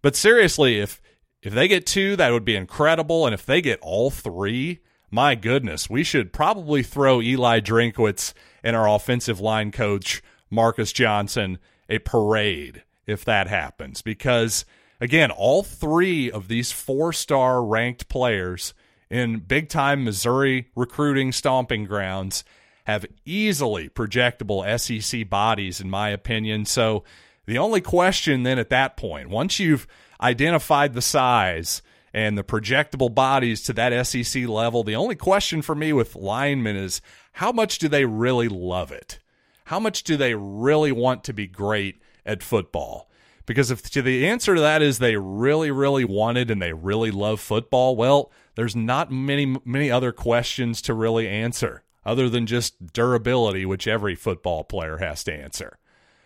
But 0.00 0.14
seriously, 0.14 0.78
if 0.78 1.02
if 1.42 1.52
they 1.52 1.66
get 1.66 1.86
two, 1.86 2.14
that 2.14 2.30
would 2.30 2.44
be 2.44 2.54
incredible. 2.54 3.26
And 3.26 3.34
if 3.34 3.44
they 3.44 3.60
get 3.60 3.80
all 3.82 4.08
three, 4.12 4.78
my 5.10 5.34
goodness, 5.34 5.90
we 5.90 6.04
should 6.04 6.32
probably 6.32 6.84
throw 6.84 7.20
Eli 7.20 7.58
Drinkwitz 7.58 8.32
and 8.62 8.76
our 8.76 8.88
offensive 8.88 9.40
line 9.40 9.72
coach, 9.72 10.22
Marcus 10.50 10.92
Johnson, 10.92 11.58
a 11.88 11.98
parade 11.98 12.84
if 13.08 13.24
that 13.24 13.48
happens. 13.48 14.02
Because, 14.02 14.64
again, 15.00 15.30
all 15.30 15.62
three 15.62 16.30
of 16.30 16.48
these 16.48 16.72
four 16.72 17.12
star 17.12 17.64
ranked 17.64 18.08
players 18.08 18.74
in 19.10 19.38
big 19.38 19.68
time 19.68 20.04
Missouri 20.04 20.68
recruiting 20.74 21.32
stomping 21.32 21.84
grounds 21.84 22.44
have 22.84 23.06
easily 23.24 23.88
projectable 23.88 24.64
SEC 24.78 25.28
bodies, 25.28 25.80
in 25.80 25.90
my 25.90 26.10
opinion. 26.10 26.64
So, 26.64 27.04
the 27.46 27.58
only 27.58 27.80
question 27.80 28.42
then 28.42 28.58
at 28.58 28.70
that 28.70 28.96
point, 28.96 29.28
once 29.28 29.60
you've 29.60 29.86
identified 30.20 30.94
the 30.94 31.02
size, 31.02 31.82
and 32.16 32.38
the 32.38 32.42
projectable 32.42 33.14
bodies 33.14 33.60
to 33.60 33.74
that 33.74 34.06
SEC 34.06 34.48
level. 34.48 34.82
The 34.82 34.96
only 34.96 35.16
question 35.16 35.60
for 35.60 35.74
me 35.74 35.92
with 35.92 36.16
linemen 36.16 36.74
is 36.74 37.02
how 37.32 37.52
much 37.52 37.78
do 37.78 37.88
they 37.88 38.06
really 38.06 38.48
love 38.48 38.90
it? 38.90 39.18
How 39.66 39.78
much 39.78 40.02
do 40.02 40.16
they 40.16 40.34
really 40.34 40.92
want 40.92 41.24
to 41.24 41.34
be 41.34 41.46
great 41.46 42.00
at 42.24 42.42
football? 42.42 43.10
Because 43.46 43.70
if 43.70 43.82
the 43.82 44.26
answer 44.26 44.56
to 44.56 44.60
that 44.60 44.82
is 44.82 44.98
they 44.98 45.16
really, 45.16 45.70
really 45.70 46.04
wanted 46.04 46.50
and 46.50 46.60
they 46.60 46.72
really 46.72 47.12
love 47.12 47.40
football, 47.40 47.94
well, 47.94 48.32
there's 48.56 48.74
not 48.74 49.12
many, 49.12 49.56
many 49.64 49.90
other 49.90 50.12
questions 50.12 50.82
to 50.82 50.94
really 50.94 51.28
answer 51.28 51.84
other 52.04 52.28
than 52.28 52.46
just 52.46 52.92
durability, 52.92 53.64
which 53.64 53.86
every 53.86 54.14
football 54.14 54.64
player 54.64 54.98
has 54.98 55.22
to 55.24 55.32
answer. 55.32 55.78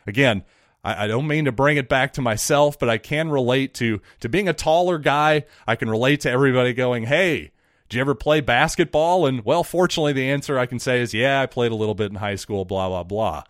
Again, 0.06 0.44
I, 0.82 1.06
don't 1.06 1.26
mean 1.26 1.44
to 1.44 1.52
bring 1.52 1.76
it 1.76 1.88
back 1.88 2.14
to 2.14 2.22
myself, 2.22 2.78
but 2.78 2.88
I 2.88 2.96
can 2.96 3.28
relate 3.28 3.74
to 3.74 4.00
to 4.20 4.28
being 4.28 4.48
a 4.48 4.54
taller 4.54 4.98
guy. 4.98 5.44
I 5.66 5.76
can 5.76 5.90
relate 5.90 6.20
to 6.22 6.30
everybody 6.30 6.72
going, 6.72 7.04
"Hey, 7.04 7.50
did 7.88 7.96
you 7.96 8.00
ever 8.00 8.14
play 8.14 8.40
basketball?" 8.40 9.26
And 9.26 9.44
well, 9.44 9.62
fortunately, 9.62 10.14
the 10.14 10.30
answer 10.30 10.58
I 10.58 10.64
can 10.64 10.78
say 10.78 11.00
is, 11.00 11.12
"Yeah, 11.12 11.42
I 11.42 11.46
played 11.46 11.72
a 11.72 11.74
little 11.74 11.94
bit 11.94 12.10
in 12.10 12.16
high 12.16 12.36
school." 12.36 12.64
Blah 12.64 12.88
blah 12.88 13.02
blah. 13.02 13.42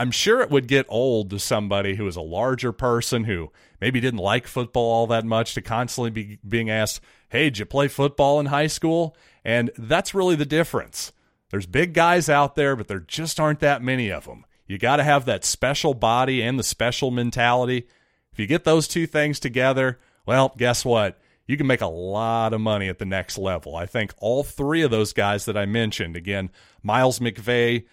I'm 0.00 0.10
sure 0.10 0.40
it 0.40 0.50
would 0.50 0.66
get 0.66 0.86
old 0.88 1.28
to 1.28 1.38
somebody 1.38 1.96
who 1.96 2.06
is 2.06 2.16
a 2.16 2.22
larger 2.22 2.72
person 2.72 3.24
who 3.24 3.52
maybe 3.82 4.00
didn't 4.00 4.20
like 4.20 4.46
football 4.46 4.90
all 4.90 5.06
that 5.08 5.26
much 5.26 5.52
to 5.52 5.60
constantly 5.60 6.10
be 6.10 6.38
being 6.48 6.70
asked, 6.70 7.02
"Hey, 7.28 7.44
did 7.44 7.58
you 7.58 7.66
play 7.66 7.86
football 7.86 8.40
in 8.40 8.46
high 8.46 8.66
school?" 8.66 9.14
And 9.44 9.70
that's 9.76 10.14
really 10.14 10.36
the 10.36 10.46
difference. 10.46 11.12
There's 11.50 11.66
big 11.66 11.92
guys 11.92 12.30
out 12.30 12.54
there, 12.54 12.76
but 12.76 12.88
there 12.88 13.00
just 13.00 13.38
aren't 13.38 13.60
that 13.60 13.82
many 13.82 14.08
of 14.08 14.24
them. 14.24 14.46
You 14.66 14.78
got 14.78 14.96
to 14.96 15.04
have 15.04 15.26
that 15.26 15.44
special 15.44 15.92
body 15.92 16.40
and 16.40 16.58
the 16.58 16.62
special 16.62 17.10
mentality. 17.10 17.86
If 18.32 18.38
you 18.38 18.46
get 18.46 18.64
those 18.64 18.88
two 18.88 19.06
things 19.06 19.38
together, 19.38 19.98
well, 20.24 20.54
guess 20.56 20.82
what? 20.82 21.20
You 21.46 21.58
can 21.58 21.66
make 21.66 21.82
a 21.82 21.86
lot 21.86 22.54
of 22.54 22.62
money 22.62 22.88
at 22.88 22.98
the 23.00 23.04
next 23.04 23.36
level. 23.36 23.76
I 23.76 23.84
think 23.84 24.14
all 24.16 24.44
three 24.44 24.80
of 24.80 24.90
those 24.90 25.12
guys 25.12 25.44
that 25.44 25.58
I 25.58 25.66
mentioned, 25.66 26.16
again, 26.16 26.48
Miles 26.82 27.18
McVay, 27.18 27.84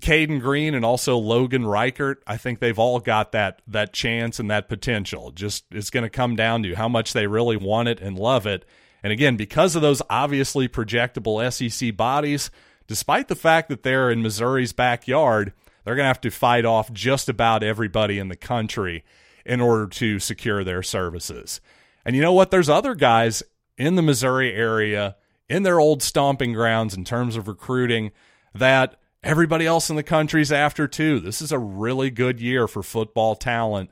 Caden 0.00 0.40
Green, 0.40 0.74
and 0.74 0.84
also 0.84 1.16
Logan 1.16 1.66
Reichert, 1.66 2.22
I 2.26 2.36
think 2.36 2.58
they've 2.58 2.78
all 2.78 3.00
got 3.00 3.32
that 3.32 3.62
that 3.66 3.92
chance 3.92 4.38
and 4.38 4.50
that 4.50 4.68
potential. 4.68 5.30
Just 5.30 5.64
it's 5.70 5.90
going 5.90 6.04
to 6.04 6.10
come 6.10 6.36
down 6.36 6.62
to 6.64 6.74
how 6.74 6.88
much 6.88 7.12
they 7.12 7.26
really 7.26 7.56
want 7.56 7.88
it 7.88 8.00
and 8.00 8.18
love 8.18 8.46
it. 8.46 8.64
And 9.02 9.12
again, 9.12 9.36
because 9.36 9.76
of 9.76 9.82
those 9.82 10.02
obviously 10.10 10.68
projectable 10.68 11.40
SEC 11.52 11.96
bodies, 11.96 12.50
despite 12.86 13.28
the 13.28 13.34
fact 13.34 13.68
that 13.68 13.82
they're 13.82 14.10
in 14.10 14.22
Missouri's 14.22 14.72
backyard, 14.72 15.52
they're 15.84 15.94
going 15.94 16.04
to 16.04 16.08
have 16.08 16.20
to 16.22 16.30
fight 16.30 16.64
off 16.64 16.92
just 16.92 17.28
about 17.28 17.62
everybody 17.62 18.18
in 18.18 18.28
the 18.28 18.36
country 18.36 19.04
in 19.44 19.60
order 19.60 19.86
to 19.86 20.18
secure 20.18 20.64
their 20.64 20.82
services. 20.82 21.60
And 22.04 22.16
you 22.16 22.22
know 22.22 22.32
what? 22.32 22.50
There's 22.50 22.68
other 22.68 22.94
guys 22.94 23.42
in 23.78 23.94
the 23.94 24.02
Missouri 24.02 24.52
area, 24.52 25.16
in 25.48 25.62
their 25.62 25.78
old 25.78 26.02
stomping 26.02 26.52
grounds 26.52 26.94
in 26.94 27.04
terms 27.04 27.36
of 27.36 27.46
recruiting, 27.46 28.10
that 28.54 28.96
everybody 29.22 29.66
else 29.66 29.90
in 29.90 29.96
the 29.96 30.02
country's 30.02 30.52
after 30.52 30.86
too. 30.88 31.20
This 31.20 31.42
is 31.42 31.52
a 31.52 31.58
really 31.58 32.10
good 32.10 32.40
year 32.40 32.68
for 32.68 32.82
football 32.82 33.34
talent 33.34 33.90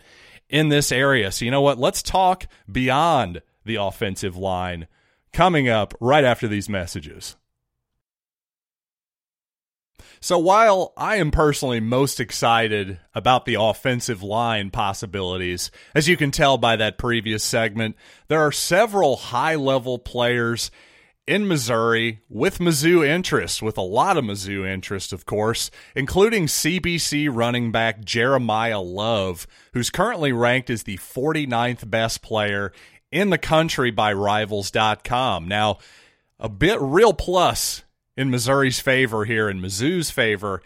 in 0.49 0.69
this 0.69 0.93
area. 0.93 1.33
So, 1.33 1.45
you 1.45 1.51
know 1.51 1.63
what? 1.63 1.79
Let's 1.79 2.03
talk 2.03 2.47
beyond 2.71 3.43
the 3.65 3.77
offensive 3.77 4.37
line 4.37 4.87
coming 5.33 5.69
up 5.69 5.95
right 6.01 6.25
after 6.25 6.47
these 6.47 6.69
messages. 6.69 7.37
So 10.21 10.39
while 10.39 10.95
I 10.97 11.17
am 11.17 11.31
personally 11.31 11.81
most 11.81 12.19
excited 12.19 12.99
about 13.15 13.45
the 13.45 13.57
offensive 13.61 14.23
line 14.23 14.71
possibilities, 14.71 15.71
as 15.95 16.09
you 16.09 16.17
can 16.17 16.31
tell 16.31 16.57
by 16.57 16.77
that 16.77 16.97
previous 16.97 17.45
segment, 17.45 17.97
there 18.29 18.41
are 18.41 18.51
several 18.51 19.17
high 19.17 19.57
level 19.57 19.99
players 19.99 20.71
in 21.27 21.49
Missouri 21.49 22.21
with 22.29 22.59
Mizzou 22.59 23.07
interest, 23.07 23.63
with 23.63 23.79
a 23.79 23.83
lot 23.83 24.17
of 24.17 24.25
Mizzou 24.25 24.67
interest, 24.67 25.13
of 25.13 25.25
course, 25.25 25.71
including 25.95 26.47
CBC 26.47 27.29
running 27.33 27.73
back 27.73 28.03
Jeremiyah 28.03 28.85
Love, 28.85 29.47
who's 29.73 29.91
currently 29.91 30.33
ranked 30.33 30.71
as 30.71 30.83
the 30.83 30.99
49th 30.99 31.89
best 31.89 32.21
player 32.23 32.73
in 33.11 33.31
the 33.31 33.39
country 33.39 33.91
by 33.91 34.13
Rivals.com. 34.13 35.49
Now, 35.49 35.79
a 36.39 36.49
bit 36.49 36.79
real 36.81 37.15
plus 37.15 37.85
in 38.17 38.31
Missouri's 38.31 38.81
favor 38.81 39.25
here, 39.25 39.49
in 39.49 39.61
Mizzou's 39.61 40.11
favor, 40.11 40.63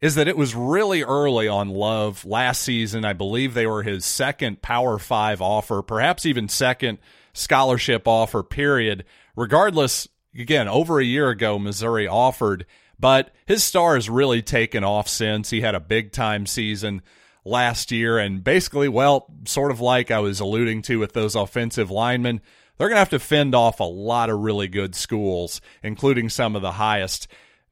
is 0.00 0.14
that 0.14 0.28
it 0.28 0.36
was 0.36 0.54
really 0.54 1.02
early 1.02 1.48
on 1.48 1.70
Love 1.70 2.24
last 2.24 2.62
season. 2.62 3.04
I 3.04 3.12
believe 3.12 3.54
they 3.54 3.66
were 3.66 3.82
his 3.82 4.04
second 4.04 4.62
Power 4.62 4.98
Five 4.98 5.42
offer, 5.42 5.82
perhaps 5.82 6.26
even 6.26 6.48
second 6.48 6.98
scholarship 7.32 8.06
offer, 8.06 8.42
period. 8.42 9.04
Regardless, 9.36 10.08
again, 10.36 10.66
over 10.66 10.98
a 10.98 11.04
year 11.04 11.28
ago, 11.28 11.58
Missouri 11.58 12.08
offered, 12.08 12.66
but 12.98 13.30
his 13.46 13.62
star 13.62 13.94
has 13.94 14.10
really 14.10 14.42
taken 14.42 14.82
off 14.82 15.08
since. 15.08 15.50
He 15.50 15.60
had 15.60 15.74
a 15.74 15.80
big 15.80 16.10
time 16.10 16.46
season 16.46 17.02
last 17.44 17.92
year, 17.92 18.18
and 18.18 18.42
basically, 18.42 18.88
well, 18.88 19.26
sort 19.44 19.70
of 19.70 19.80
like 19.80 20.10
I 20.10 20.18
was 20.18 20.40
alluding 20.40 20.82
to 20.82 20.98
with 20.98 21.12
those 21.12 21.36
offensive 21.36 21.90
linemen 21.90 22.40
they're 22.76 22.88
going 22.88 22.96
to 22.96 23.00
have 23.00 23.10
to 23.10 23.18
fend 23.18 23.54
off 23.54 23.80
a 23.80 23.84
lot 23.84 24.30
of 24.30 24.40
really 24.40 24.68
good 24.68 24.94
schools, 24.94 25.60
including 25.82 26.28
some 26.28 26.54
of 26.54 26.62
the 26.62 26.72
highest, 26.72 27.28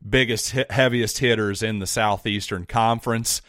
biggest, 0.07 0.53
heaviest 0.71 1.19
hitters 1.19 1.63
in 1.63 1.79
the 1.79 1.87
Southeastern 1.87 2.65
Conference. 2.65 3.43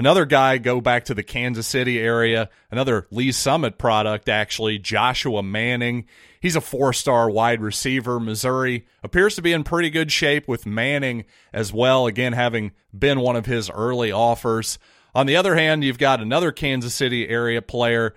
Another 0.00 0.24
guy, 0.24 0.56
go 0.56 0.80
back 0.80 1.04
to 1.04 1.14
the 1.14 1.22
Kansas 1.22 1.66
City 1.66 2.00
area, 2.00 2.48
another 2.70 3.06
Lee's 3.10 3.36
Summit 3.36 3.76
product, 3.76 4.30
actually, 4.30 4.78
Joshua 4.78 5.42
Manning. 5.42 6.06
He's 6.40 6.56
a 6.56 6.62
four 6.62 6.94
star 6.94 7.28
wide 7.28 7.60
receiver. 7.60 8.18
Missouri 8.18 8.86
appears 9.02 9.34
to 9.34 9.42
be 9.42 9.52
in 9.52 9.62
pretty 9.62 9.90
good 9.90 10.10
shape 10.10 10.48
with 10.48 10.64
Manning 10.64 11.26
as 11.52 11.70
well, 11.70 12.06
again, 12.06 12.32
having 12.32 12.72
been 12.98 13.20
one 13.20 13.36
of 13.36 13.44
his 13.44 13.68
early 13.68 14.10
offers. 14.10 14.78
On 15.14 15.26
the 15.26 15.36
other 15.36 15.54
hand, 15.54 15.84
you've 15.84 15.98
got 15.98 16.22
another 16.22 16.50
Kansas 16.50 16.94
City 16.94 17.28
area 17.28 17.60
player 17.60 18.14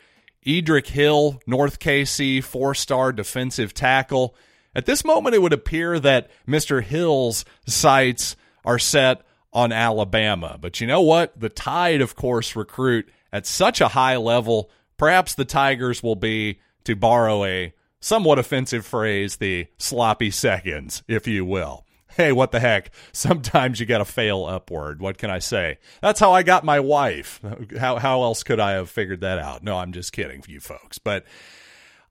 Edric 0.47 0.87
Hill, 0.87 1.41
North 1.45 1.79
KC, 1.79 2.41
four 2.41 2.73
star 2.73 3.11
defensive 3.11 3.73
tackle. 3.73 4.37
At 4.73 4.85
this 4.85 5.03
moment, 5.03 5.35
it 5.35 5.41
would 5.41 5.51
appear 5.51 5.99
that 5.99 6.31
Mr. 6.47 6.81
Hill's 6.81 7.43
sights 7.67 8.37
are 8.63 8.79
set 8.79 9.25
on 9.53 9.71
Alabama. 9.71 10.57
But 10.59 10.81
you 10.81 10.87
know 10.87 11.01
what? 11.01 11.39
The 11.39 11.49
Tide, 11.49 12.01
of 12.01 12.15
course, 12.15 12.55
recruit 12.55 13.09
at 13.31 13.45
such 13.45 13.81
a 13.81 13.89
high 13.89 14.17
level. 14.17 14.69
Perhaps 14.97 15.35
the 15.35 15.45
Tigers 15.45 16.03
will 16.03 16.15
be, 16.15 16.59
to 16.83 16.95
borrow 16.95 17.45
a 17.45 17.73
somewhat 18.01 18.39
offensive 18.39 18.85
phrase, 18.85 19.37
the 19.37 19.67
sloppy 19.77 20.31
seconds, 20.31 21.03
if 21.07 21.27
you 21.27 21.45
will 21.45 21.85
hey, 22.15 22.31
what 22.31 22.51
the 22.51 22.59
heck? 22.59 22.91
Sometimes 23.11 23.79
you 23.79 23.85
got 23.85 23.99
to 23.99 24.05
fail 24.05 24.45
upward. 24.45 25.01
What 25.01 25.17
can 25.17 25.29
I 25.29 25.39
say? 25.39 25.79
That's 26.01 26.19
how 26.19 26.33
I 26.33 26.43
got 26.43 26.63
my 26.63 26.79
wife. 26.79 27.41
How 27.79 27.97
how 27.97 28.23
else 28.23 28.43
could 28.43 28.59
I 28.59 28.71
have 28.71 28.89
figured 28.89 29.21
that 29.21 29.39
out? 29.39 29.63
No, 29.63 29.77
I'm 29.77 29.91
just 29.91 30.13
kidding, 30.13 30.43
you 30.47 30.59
folks. 30.59 30.97
But 30.97 31.25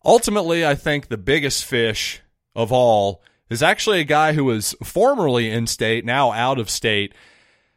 ultimately, 0.04 0.66
I 0.66 0.74
think 0.74 1.08
the 1.08 1.18
biggest 1.18 1.64
fish 1.64 2.20
of 2.54 2.72
all 2.72 3.22
is 3.48 3.62
actually 3.62 4.00
a 4.00 4.04
guy 4.04 4.32
who 4.32 4.44
was 4.44 4.74
formerly 4.82 5.50
in 5.50 5.66
state, 5.66 6.04
now 6.04 6.32
out 6.32 6.58
of 6.58 6.70
state. 6.70 7.14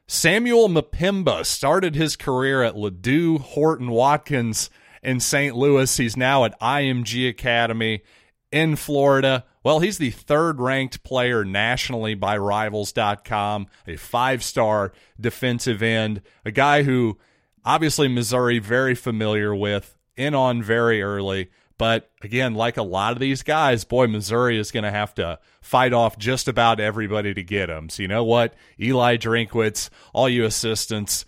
Samuel 0.08 0.70
M'Pemba 0.70 1.44
started 1.46 1.96
his 1.96 2.16
career 2.16 2.62
at 2.62 2.76
Ladue 2.76 3.40
Horton 3.40 3.90
Watkins 3.90 4.70
in 5.02 5.20
St. 5.20 5.56
Louis. 5.56 5.98
He's 5.98 6.16
now 6.16 6.46
at 6.46 6.60
IMG 6.60 7.28
Academy 7.28 8.04
in 8.52 8.76
Florida. 8.76 9.46
Well, 9.64 9.80
he's 9.80 9.98
the 9.98 10.12
third 10.12 10.60
ranked 10.60 11.04
player 11.04 11.44
nationally 11.44 12.14
by 12.14 12.38
Rivals.com, 12.38 13.66
a 13.88 13.96
five 13.96 14.44
star 14.44 14.94
defensive 15.20 15.82
end, 15.82 16.22
a 16.46 16.52
guy 16.52 16.84
who 16.84 17.18
obviously 17.64 18.08
Missouri 18.08 18.60
very 18.60 18.94
familiar 18.94 19.56
with, 19.56 19.98
in 20.16 20.36
on 20.36 20.62
very 20.62 21.02
early. 21.02 21.50
But 21.78 22.10
again, 22.22 22.56
like 22.56 22.78
a 22.78 22.84
lot 22.84 23.14
of 23.14 23.20
these 23.20 23.44
guys, 23.44 23.84
boy, 23.84 24.08
Missouri 24.08 24.58
is 24.58 24.72
going 24.72 24.84
to 24.84 24.92
have 24.92 25.14
to 25.16 25.40
fight 25.62 25.94
off 25.94 26.18
just 26.18 26.48
about 26.48 26.80
everybody 26.80 27.34
to 27.34 27.44
get 27.44 27.70
him. 27.70 27.90
So, 27.90 28.02
you 28.02 28.08
know 28.08 28.24
what? 28.24 28.54
Eli 28.80 29.18
Drinkwitz, 29.18 29.90
all 30.14 30.30
you 30.30 30.46
assistants, 30.46 31.26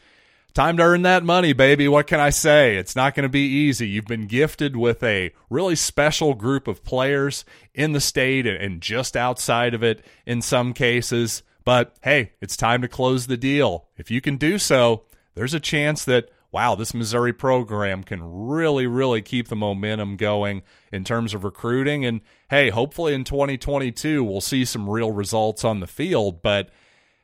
Time 0.58 0.78
to 0.78 0.84
earn 0.84 1.04
that 1.04 1.24
money, 1.24 1.54
baby. 1.54 1.88
What 1.88 2.08
can 2.08 2.20
I 2.20 2.32
say? 2.32 2.78
It's 2.78 2.96
not 2.96 3.14
going 3.14 3.26
to 3.26 3.30
be 3.30 3.42
easy. 3.42 3.88
You've 3.88 4.08
been 4.08 4.26
gifted 4.26 4.76
with 4.76 5.04
a 5.04 5.32
really 5.52 5.76
special 5.76 6.34
group 6.34 6.68
of 6.68 6.84
players 6.84 7.46
in 7.76 7.92
the 7.92 8.00
state 8.00 8.48
and 8.48 8.82
just 8.82 9.16
outside 9.16 9.76
of 9.76 9.84
it 9.84 10.04
in 10.26 10.42
some 10.42 10.74
cases. 10.74 11.44
But 11.64 11.96
hey, 12.02 12.32
it's 12.42 12.58
time 12.58 12.82
to 12.82 12.88
close 12.88 13.28
the 13.28 13.38
deal. 13.38 13.86
If 13.98 14.10
you 14.10 14.20
can 14.20 14.38
do 14.38 14.58
so, 14.58 15.04
there's 15.36 15.54
a 15.54 15.60
chance 15.60 16.04
that, 16.06 16.32
wow, 16.52 16.76
this 16.76 16.94
Missouri 16.94 17.34
program 17.34 18.04
can 18.04 18.22
really, 18.24 18.88
really 18.88 19.22
keep 19.22 19.48
the 19.48 19.56
momentum 19.56 20.16
going 20.16 20.64
in 20.92 21.04
terms 21.04 21.34
of 21.34 21.44
recruiting. 21.44 22.06
And 22.06 22.22
hey, 22.50 22.70
hopefully 22.70 23.14
in 23.14 23.24
2022, 23.24 24.24
we'll 24.24 24.42
see 24.42 24.66
some 24.66 24.90
real 24.90 25.12
results 25.12 25.64
on 25.64 25.80
the 25.80 25.88
field. 25.88 26.42
But 26.42 26.70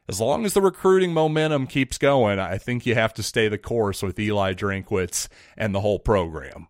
as 0.10 0.20
long 0.20 0.44
as 0.46 0.54
the 0.54 0.62
recruiting 0.62 1.14
momentum 1.14 1.68
keeps 1.68 1.98
going, 1.98 2.40
I 2.40 2.58
think 2.58 2.86
you 2.86 2.96
have 2.96 3.14
to 3.16 3.24
stay 3.24 3.48
the 3.48 3.58
course 3.58 4.04
with 4.04 4.20
Eli 4.20 4.54
Drinkwitz 4.54 5.30
and 5.58 5.74
the 5.74 5.82
whole 5.82 6.00
program. 6.00 6.68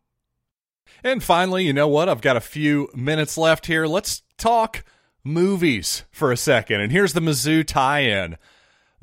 And 1.04 1.24
finally, 1.24 1.66
you 1.66 1.74
know 1.74 1.88
what? 1.88 2.08
I've 2.08 2.22
got 2.22 2.38
a 2.38 2.42
few 2.42 2.90
minutes 2.94 3.38
left 3.38 3.66
here. 3.66 3.88
Let's 3.88 4.22
talk 4.38 4.86
movies 5.24 6.04
for 6.12 6.32
a 6.32 6.38
second. 6.38 6.82
And 6.82 6.92
here's 6.92 7.14
the 7.14 7.20
Mizzou 7.20 7.66
tie 7.66 8.02
in. 8.02 8.38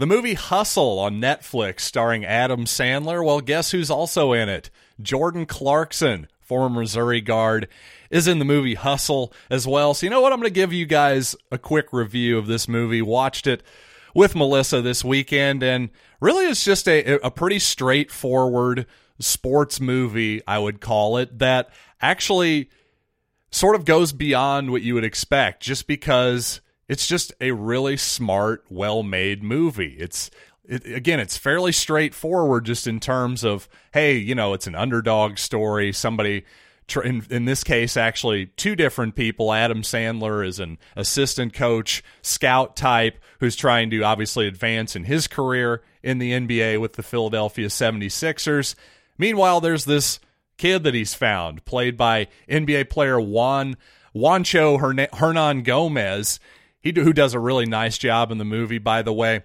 The 0.00 0.06
movie 0.06 0.32
Hustle 0.32 0.98
on 0.98 1.20
Netflix, 1.20 1.80
starring 1.80 2.24
Adam 2.24 2.64
Sandler. 2.64 3.22
Well, 3.22 3.42
guess 3.42 3.72
who's 3.72 3.90
also 3.90 4.32
in 4.32 4.48
it? 4.48 4.70
Jordan 4.98 5.44
Clarkson, 5.44 6.26
former 6.40 6.80
Missouri 6.80 7.20
guard, 7.20 7.68
is 8.08 8.26
in 8.26 8.38
the 8.38 8.46
movie 8.46 8.76
Hustle 8.76 9.30
as 9.50 9.66
well. 9.66 9.92
So, 9.92 10.06
you 10.06 10.10
know 10.10 10.22
what? 10.22 10.32
I'm 10.32 10.38
going 10.38 10.48
to 10.48 10.54
give 10.54 10.72
you 10.72 10.86
guys 10.86 11.36
a 11.52 11.58
quick 11.58 11.92
review 11.92 12.38
of 12.38 12.46
this 12.46 12.66
movie. 12.66 13.02
Watched 13.02 13.46
it 13.46 13.62
with 14.14 14.34
Melissa 14.34 14.80
this 14.80 15.04
weekend, 15.04 15.62
and 15.62 15.90
really 16.18 16.46
it's 16.46 16.64
just 16.64 16.88
a, 16.88 17.22
a 17.22 17.30
pretty 17.30 17.58
straightforward 17.58 18.86
sports 19.18 19.82
movie, 19.82 20.40
I 20.46 20.60
would 20.60 20.80
call 20.80 21.18
it, 21.18 21.40
that 21.40 21.68
actually 22.00 22.70
sort 23.50 23.76
of 23.76 23.84
goes 23.84 24.14
beyond 24.14 24.70
what 24.70 24.80
you 24.80 24.94
would 24.94 25.04
expect 25.04 25.62
just 25.62 25.86
because 25.86 26.62
it's 26.90 27.06
just 27.06 27.32
a 27.40 27.52
really 27.52 27.96
smart, 27.96 28.64
well 28.68 29.04
made 29.04 29.44
movie. 29.44 29.94
It's 30.00 30.28
it, 30.64 30.84
again, 30.86 31.20
it's 31.20 31.36
fairly 31.36 31.70
straightforward 31.70 32.64
just 32.64 32.88
in 32.88 32.98
terms 32.98 33.44
of, 33.44 33.68
hey, 33.92 34.16
you 34.16 34.34
know, 34.34 34.54
it's 34.54 34.66
an 34.66 34.74
underdog 34.74 35.38
story. 35.38 35.92
Somebody 35.92 36.44
in, 37.04 37.24
in 37.30 37.44
this 37.44 37.62
case, 37.62 37.96
actually, 37.96 38.46
two 38.46 38.74
different 38.74 39.14
people. 39.14 39.52
Adam 39.52 39.82
Sandler 39.82 40.44
is 40.44 40.58
an 40.58 40.78
assistant 40.96 41.54
coach, 41.54 42.02
scout 42.22 42.74
type, 42.74 43.22
who's 43.38 43.54
trying 43.54 43.90
to 43.90 44.02
obviously 44.02 44.48
advance 44.48 44.96
in 44.96 45.04
his 45.04 45.28
career 45.28 45.84
in 46.02 46.18
the 46.18 46.32
NBA 46.32 46.80
with 46.80 46.94
the 46.94 47.04
Philadelphia 47.04 47.68
76ers. 47.68 48.74
Meanwhile, 49.16 49.60
there's 49.60 49.84
this 49.84 50.18
kid 50.58 50.82
that 50.82 50.94
he's 50.94 51.14
found, 51.14 51.64
played 51.64 51.96
by 51.96 52.26
NBA 52.48 52.90
player 52.90 53.20
Juan 53.20 53.76
Juancho 54.12 54.80
Hernangomez, 55.12 56.40
he 56.80 56.92
who 56.94 57.12
does 57.12 57.34
a 57.34 57.38
really 57.38 57.66
nice 57.66 57.98
job 57.98 58.30
in 58.30 58.38
the 58.38 58.44
movie, 58.44 58.78
by 58.78 59.02
the 59.02 59.12
way. 59.12 59.42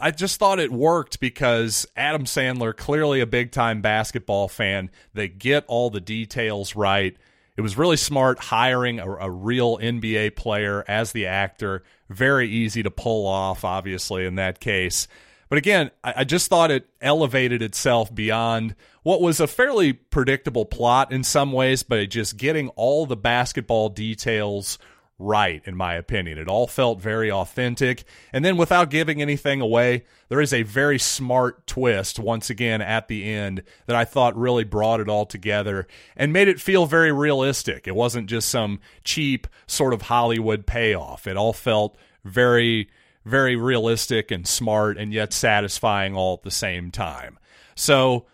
I 0.00 0.10
just 0.10 0.38
thought 0.38 0.58
it 0.58 0.70
worked 0.70 1.20
because 1.20 1.86
Adam 1.96 2.24
Sandler, 2.24 2.76
clearly 2.76 3.20
a 3.20 3.26
big 3.26 3.52
time 3.52 3.80
basketball 3.80 4.48
fan, 4.48 4.90
they 5.14 5.28
get 5.28 5.64
all 5.66 5.90
the 5.90 6.00
details 6.00 6.76
right. 6.76 7.16
it 7.56 7.62
was 7.62 7.78
really 7.78 7.96
smart 7.96 8.38
hiring 8.38 8.98
a, 8.98 9.10
a, 9.10 9.30
real 9.30 9.78
NBA 9.78 10.36
player 10.36 10.84
as 10.86 11.12
the 11.12 11.26
actor. 11.26 11.82
Very 12.10 12.48
easy 12.50 12.82
to 12.82 12.90
pull 12.90 13.26
off, 13.26 13.64
obviously, 13.64 14.26
in 14.26 14.34
that 14.34 14.60
case. 14.60 15.08
But 15.48 15.58
again, 15.58 15.90
I, 16.04 16.14
I 16.18 16.24
just 16.24 16.48
thought 16.48 16.70
it 16.70 16.88
elevated 17.00 17.62
itself 17.62 18.14
beyond 18.14 18.74
what 19.02 19.22
was 19.22 19.40
a 19.40 19.46
fairly 19.46 19.92
predictable 19.94 20.66
plot 20.66 21.12
in 21.12 21.24
some 21.24 21.52
ways, 21.52 21.82
but 21.82 22.10
just 22.10 22.36
getting 22.36 22.68
all 22.70 23.06
the 23.06 23.16
basketball 23.16 23.88
details 23.88 24.78
right, 25.18 25.62
in 25.64 25.74
my 25.74 25.94
opinion. 25.94 26.38
It 26.38 26.48
all 26.48 26.66
felt 26.66 27.00
very 27.00 27.30
authentic. 27.30 28.04
And 28.32 28.44
then 28.44 28.56
without 28.56 28.90
giving 28.90 29.22
anything 29.22 29.60
away, 29.60 30.04
there 30.28 30.40
is 30.40 30.52
a 30.52 30.62
very 30.62 30.98
smart 30.98 31.66
twist 31.66 32.18
once 32.18 32.50
again 32.50 32.82
at 32.82 33.08
the 33.08 33.28
end 33.28 33.62
that 33.86 33.96
I 33.96 34.04
thought 34.04 34.36
really 34.36 34.64
brought 34.64 35.00
it 35.00 35.08
all 35.08 35.24
together 35.24 35.86
and 36.16 36.32
made 36.32 36.48
it 36.48 36.60
feel 36.60 36.86
very 36.86 37.12
realistic. 37.12 37.88
It 37.88 37.94
wasn't 37.94 38.28
just 38.28 38.48
some 38.48 38.80
cheap 39.04 39.46
sort 39.66 39.94
of 39.94 40.02
Hollywood 40.02 40.66
payoff. 40.66 41.26
It 41.26 41.36
all 41.36 41.54
felt 41.54 41.96
very, 42.24 42.90
very 43.24 43.56
realistic 43.56 44.30
and 44.30 44.46
smart 44.46 44.98
and 44.98 45.12
yet 45.12 45.32
satisfying 45.32 46.14
all 46.14 46.34
at 46.34 46.42
the 46.42 46.50
same 46.50 46.90
time. 46.90 47.38
So, 47.74 48.26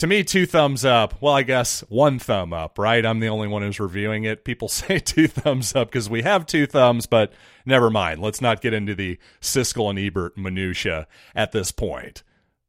to 0.00 0.06
me, 0.06 0.24
two 0.24 0.46
thumbs 0.46 0.82
up. 0.82 1.20
Well, 1.20 1.34
I 1.34 1.42
guess 1.42 1.80
one 1.90 2.18
thumb 2.18 2.54
up, 2.54 2.78
right? 2.78 3.04
I'm 3.04 3.20
the 3.20 3.28
only 3.28 3.48
one 3.48 3.60
who's 3.60 3.78
reviewing 3.78 4.24
it. 4.24 4.46
People 4.46 4.68
say 4.68 4.98
two 4.98 5.28
thumbs 5.28 5.74
up 5.76 5.88
because 5.88 6.08
we 6.08 6.22
have 6.22 6.46
two 6.46 6.66
thumbs, 6.66 7.04
but 7.04 7.32
never 7.66 7.90
mind. 7.90 8.20
Let's 8.20 8.40
not 8.40 8.62
get 8.62 8.72
into 8.72 8.94
the 8.94 9.18
Siskel 9.42 9.90
and 9.90 9.98
Ebert 9.98 10.38
minutia 10.38 11.06
at 11.34 11.52
this 11.52 11.70
point. 11.70 12.22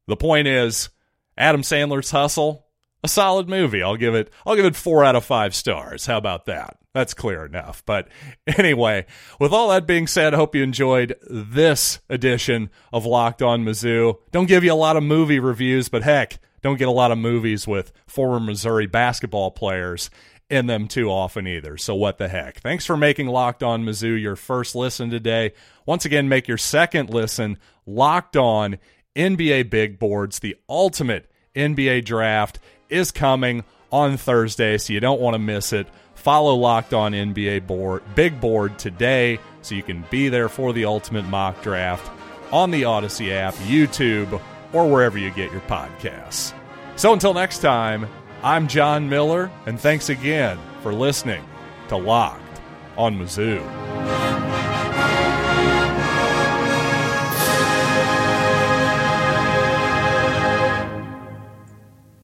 The 0.06 0.16
point 0.16 0.46
is, 0.46 0.90
Adam 1.38 1.62
Sandler's 1.62 2.10
Hustle, 2.10 2.66
a 3.02 3.08
solid 3.08 3.48
movie. 3.48 3.82
I'll 3.82 3.96
give 3.96 4.14
it. 4.14 4.30
I'll 4.46 4.56
give 4.56 4.66
it 4.66 4.76
four 4.76 5.02
out 5.02 5.16
of 5.16 5.24
five 5.24 5.54
stars. 5.54 6.04
How 6.04 6.18
about 6.18 6.44
that? 6.46 6.76
That's 6.92 7.14
clear 7.14 7.46
enough. 7.46 7.82
But 7.86 8.08
anyway, 8.58 9.06
with 9.40 9.54
all 9.54 9.70
that 9.70 9.86
being 9.86 10.06
said, 10.06 10.34
I 10.34 10.36
hope 10.36 10.54
you 10.54 10.62
enjoyed 10.62 11.16
this 11.30 12.00
edition 12.10 12.68
of 12.92 13.06
Locked 13.06 13.40
On 13.40 13.64
Mizzou. 13.64 14.18
Don't 14.32 14.48
give 14.48 14.64
you 14.64 14.72
a 14.72 14.74
lot 14.74 14.98
of 14.98 15.02
movie 15.02 15.40
reviews, 15.40 15.88
but 15.88 16.02
heck 16.02 16.38
don't 16.62 16.78
get 16.78 16.88
a 16.88 16.92
lot 16.92 17.12
of 17.12 17.18
movies 17.18 17.66
with 17.66 17.92
former 18.06 18.40
Missouri 18.40 18.86
basketball 18.86 19.50
players 19.50 20.10
in 20.48 20.66
them 20.66 20.86
too 20.86 21.10
often 21.10 21.46
either. 21.46 21.76
So 21.76 21.94
what 21.94 22.18
the 22.18 22.28
heck? 22.28 22.60
Thanks 22.60 22.84
for 22.84 22.96
making 22.96 23.28
Locked 23.28 23.62
On 23.62 23.84
Mizzou 23.84 24.20
your 24.20 24.36
first 24.36 24.74
listen 24.74 25.10
today. 25.10 25.52
Once 25.86 26.04
again, 26.04 26.28
make 26.28 26.46
your 26.46 26.58
second 26.58 27.10
listen 27.10 27.58
Locked 27.86 28.36
On 28.36 28.78
NBA 29.16 29.70
Big 29.70 29.98
Boards. 29.98 30.38
The 30.38 30.56
ultimate 30.68 31.30
NBA 31.54 32.04
draft 32.04 32.58
is 32.88 33.10
coming 33.10 33.64
on 33.90 34.16
Thursday, 34.16 34.78
so 34.78 34.92
you 34.92 35.00
don't 35.00 35.20
want 35.20 35.34
to 35.34 35.38
miss 35.38 35.72
it. 35.72 35.86
Follow 36.14 36.54
Locked 36.54 36.94
On 36.94 37.12
NBA 37.12 37.66
Board 37.66 38.02
Big 38.14 38.40
Board 38.40 38.78
today 38.78 39.38
so 39.62 39.74
you 39.74 39.82
can 39.82 40.04
be 40.10 40.28
there 40.28 40.48
for 40.48 40.72
the 40.72 40.84
ultimate 40.84 41.24
mock 41.24 41.62
draft 41.62 42.10
on 42.52 42.70
the 42.70 42.82
Audacy 42.82 43.32
app, 43.32 43.54
YouTube, 43.54 44.40
or 44.72 44.88
wherever 44.88 45.18
you 45.18 45.30
get 45.30 45.52
your 45.52 45.60
podcasts. 45.62 46.54
So 46.96 47.12
until 47.12 47.34
next 47.34 47.58
time, 47.58 48.08
I'm 48.42 48.68
John 48.68 49.08
Miller, 49.08 49.50
and 49.66 49.78
thanks 49.78 50.08
again 50.08 50.58
for 50.82 50.92
listening 50.92 51.44
to 51.88 51.96
Locked 51.96 52.60
on 52.96 53.16
Mizzou. 53.16 54.51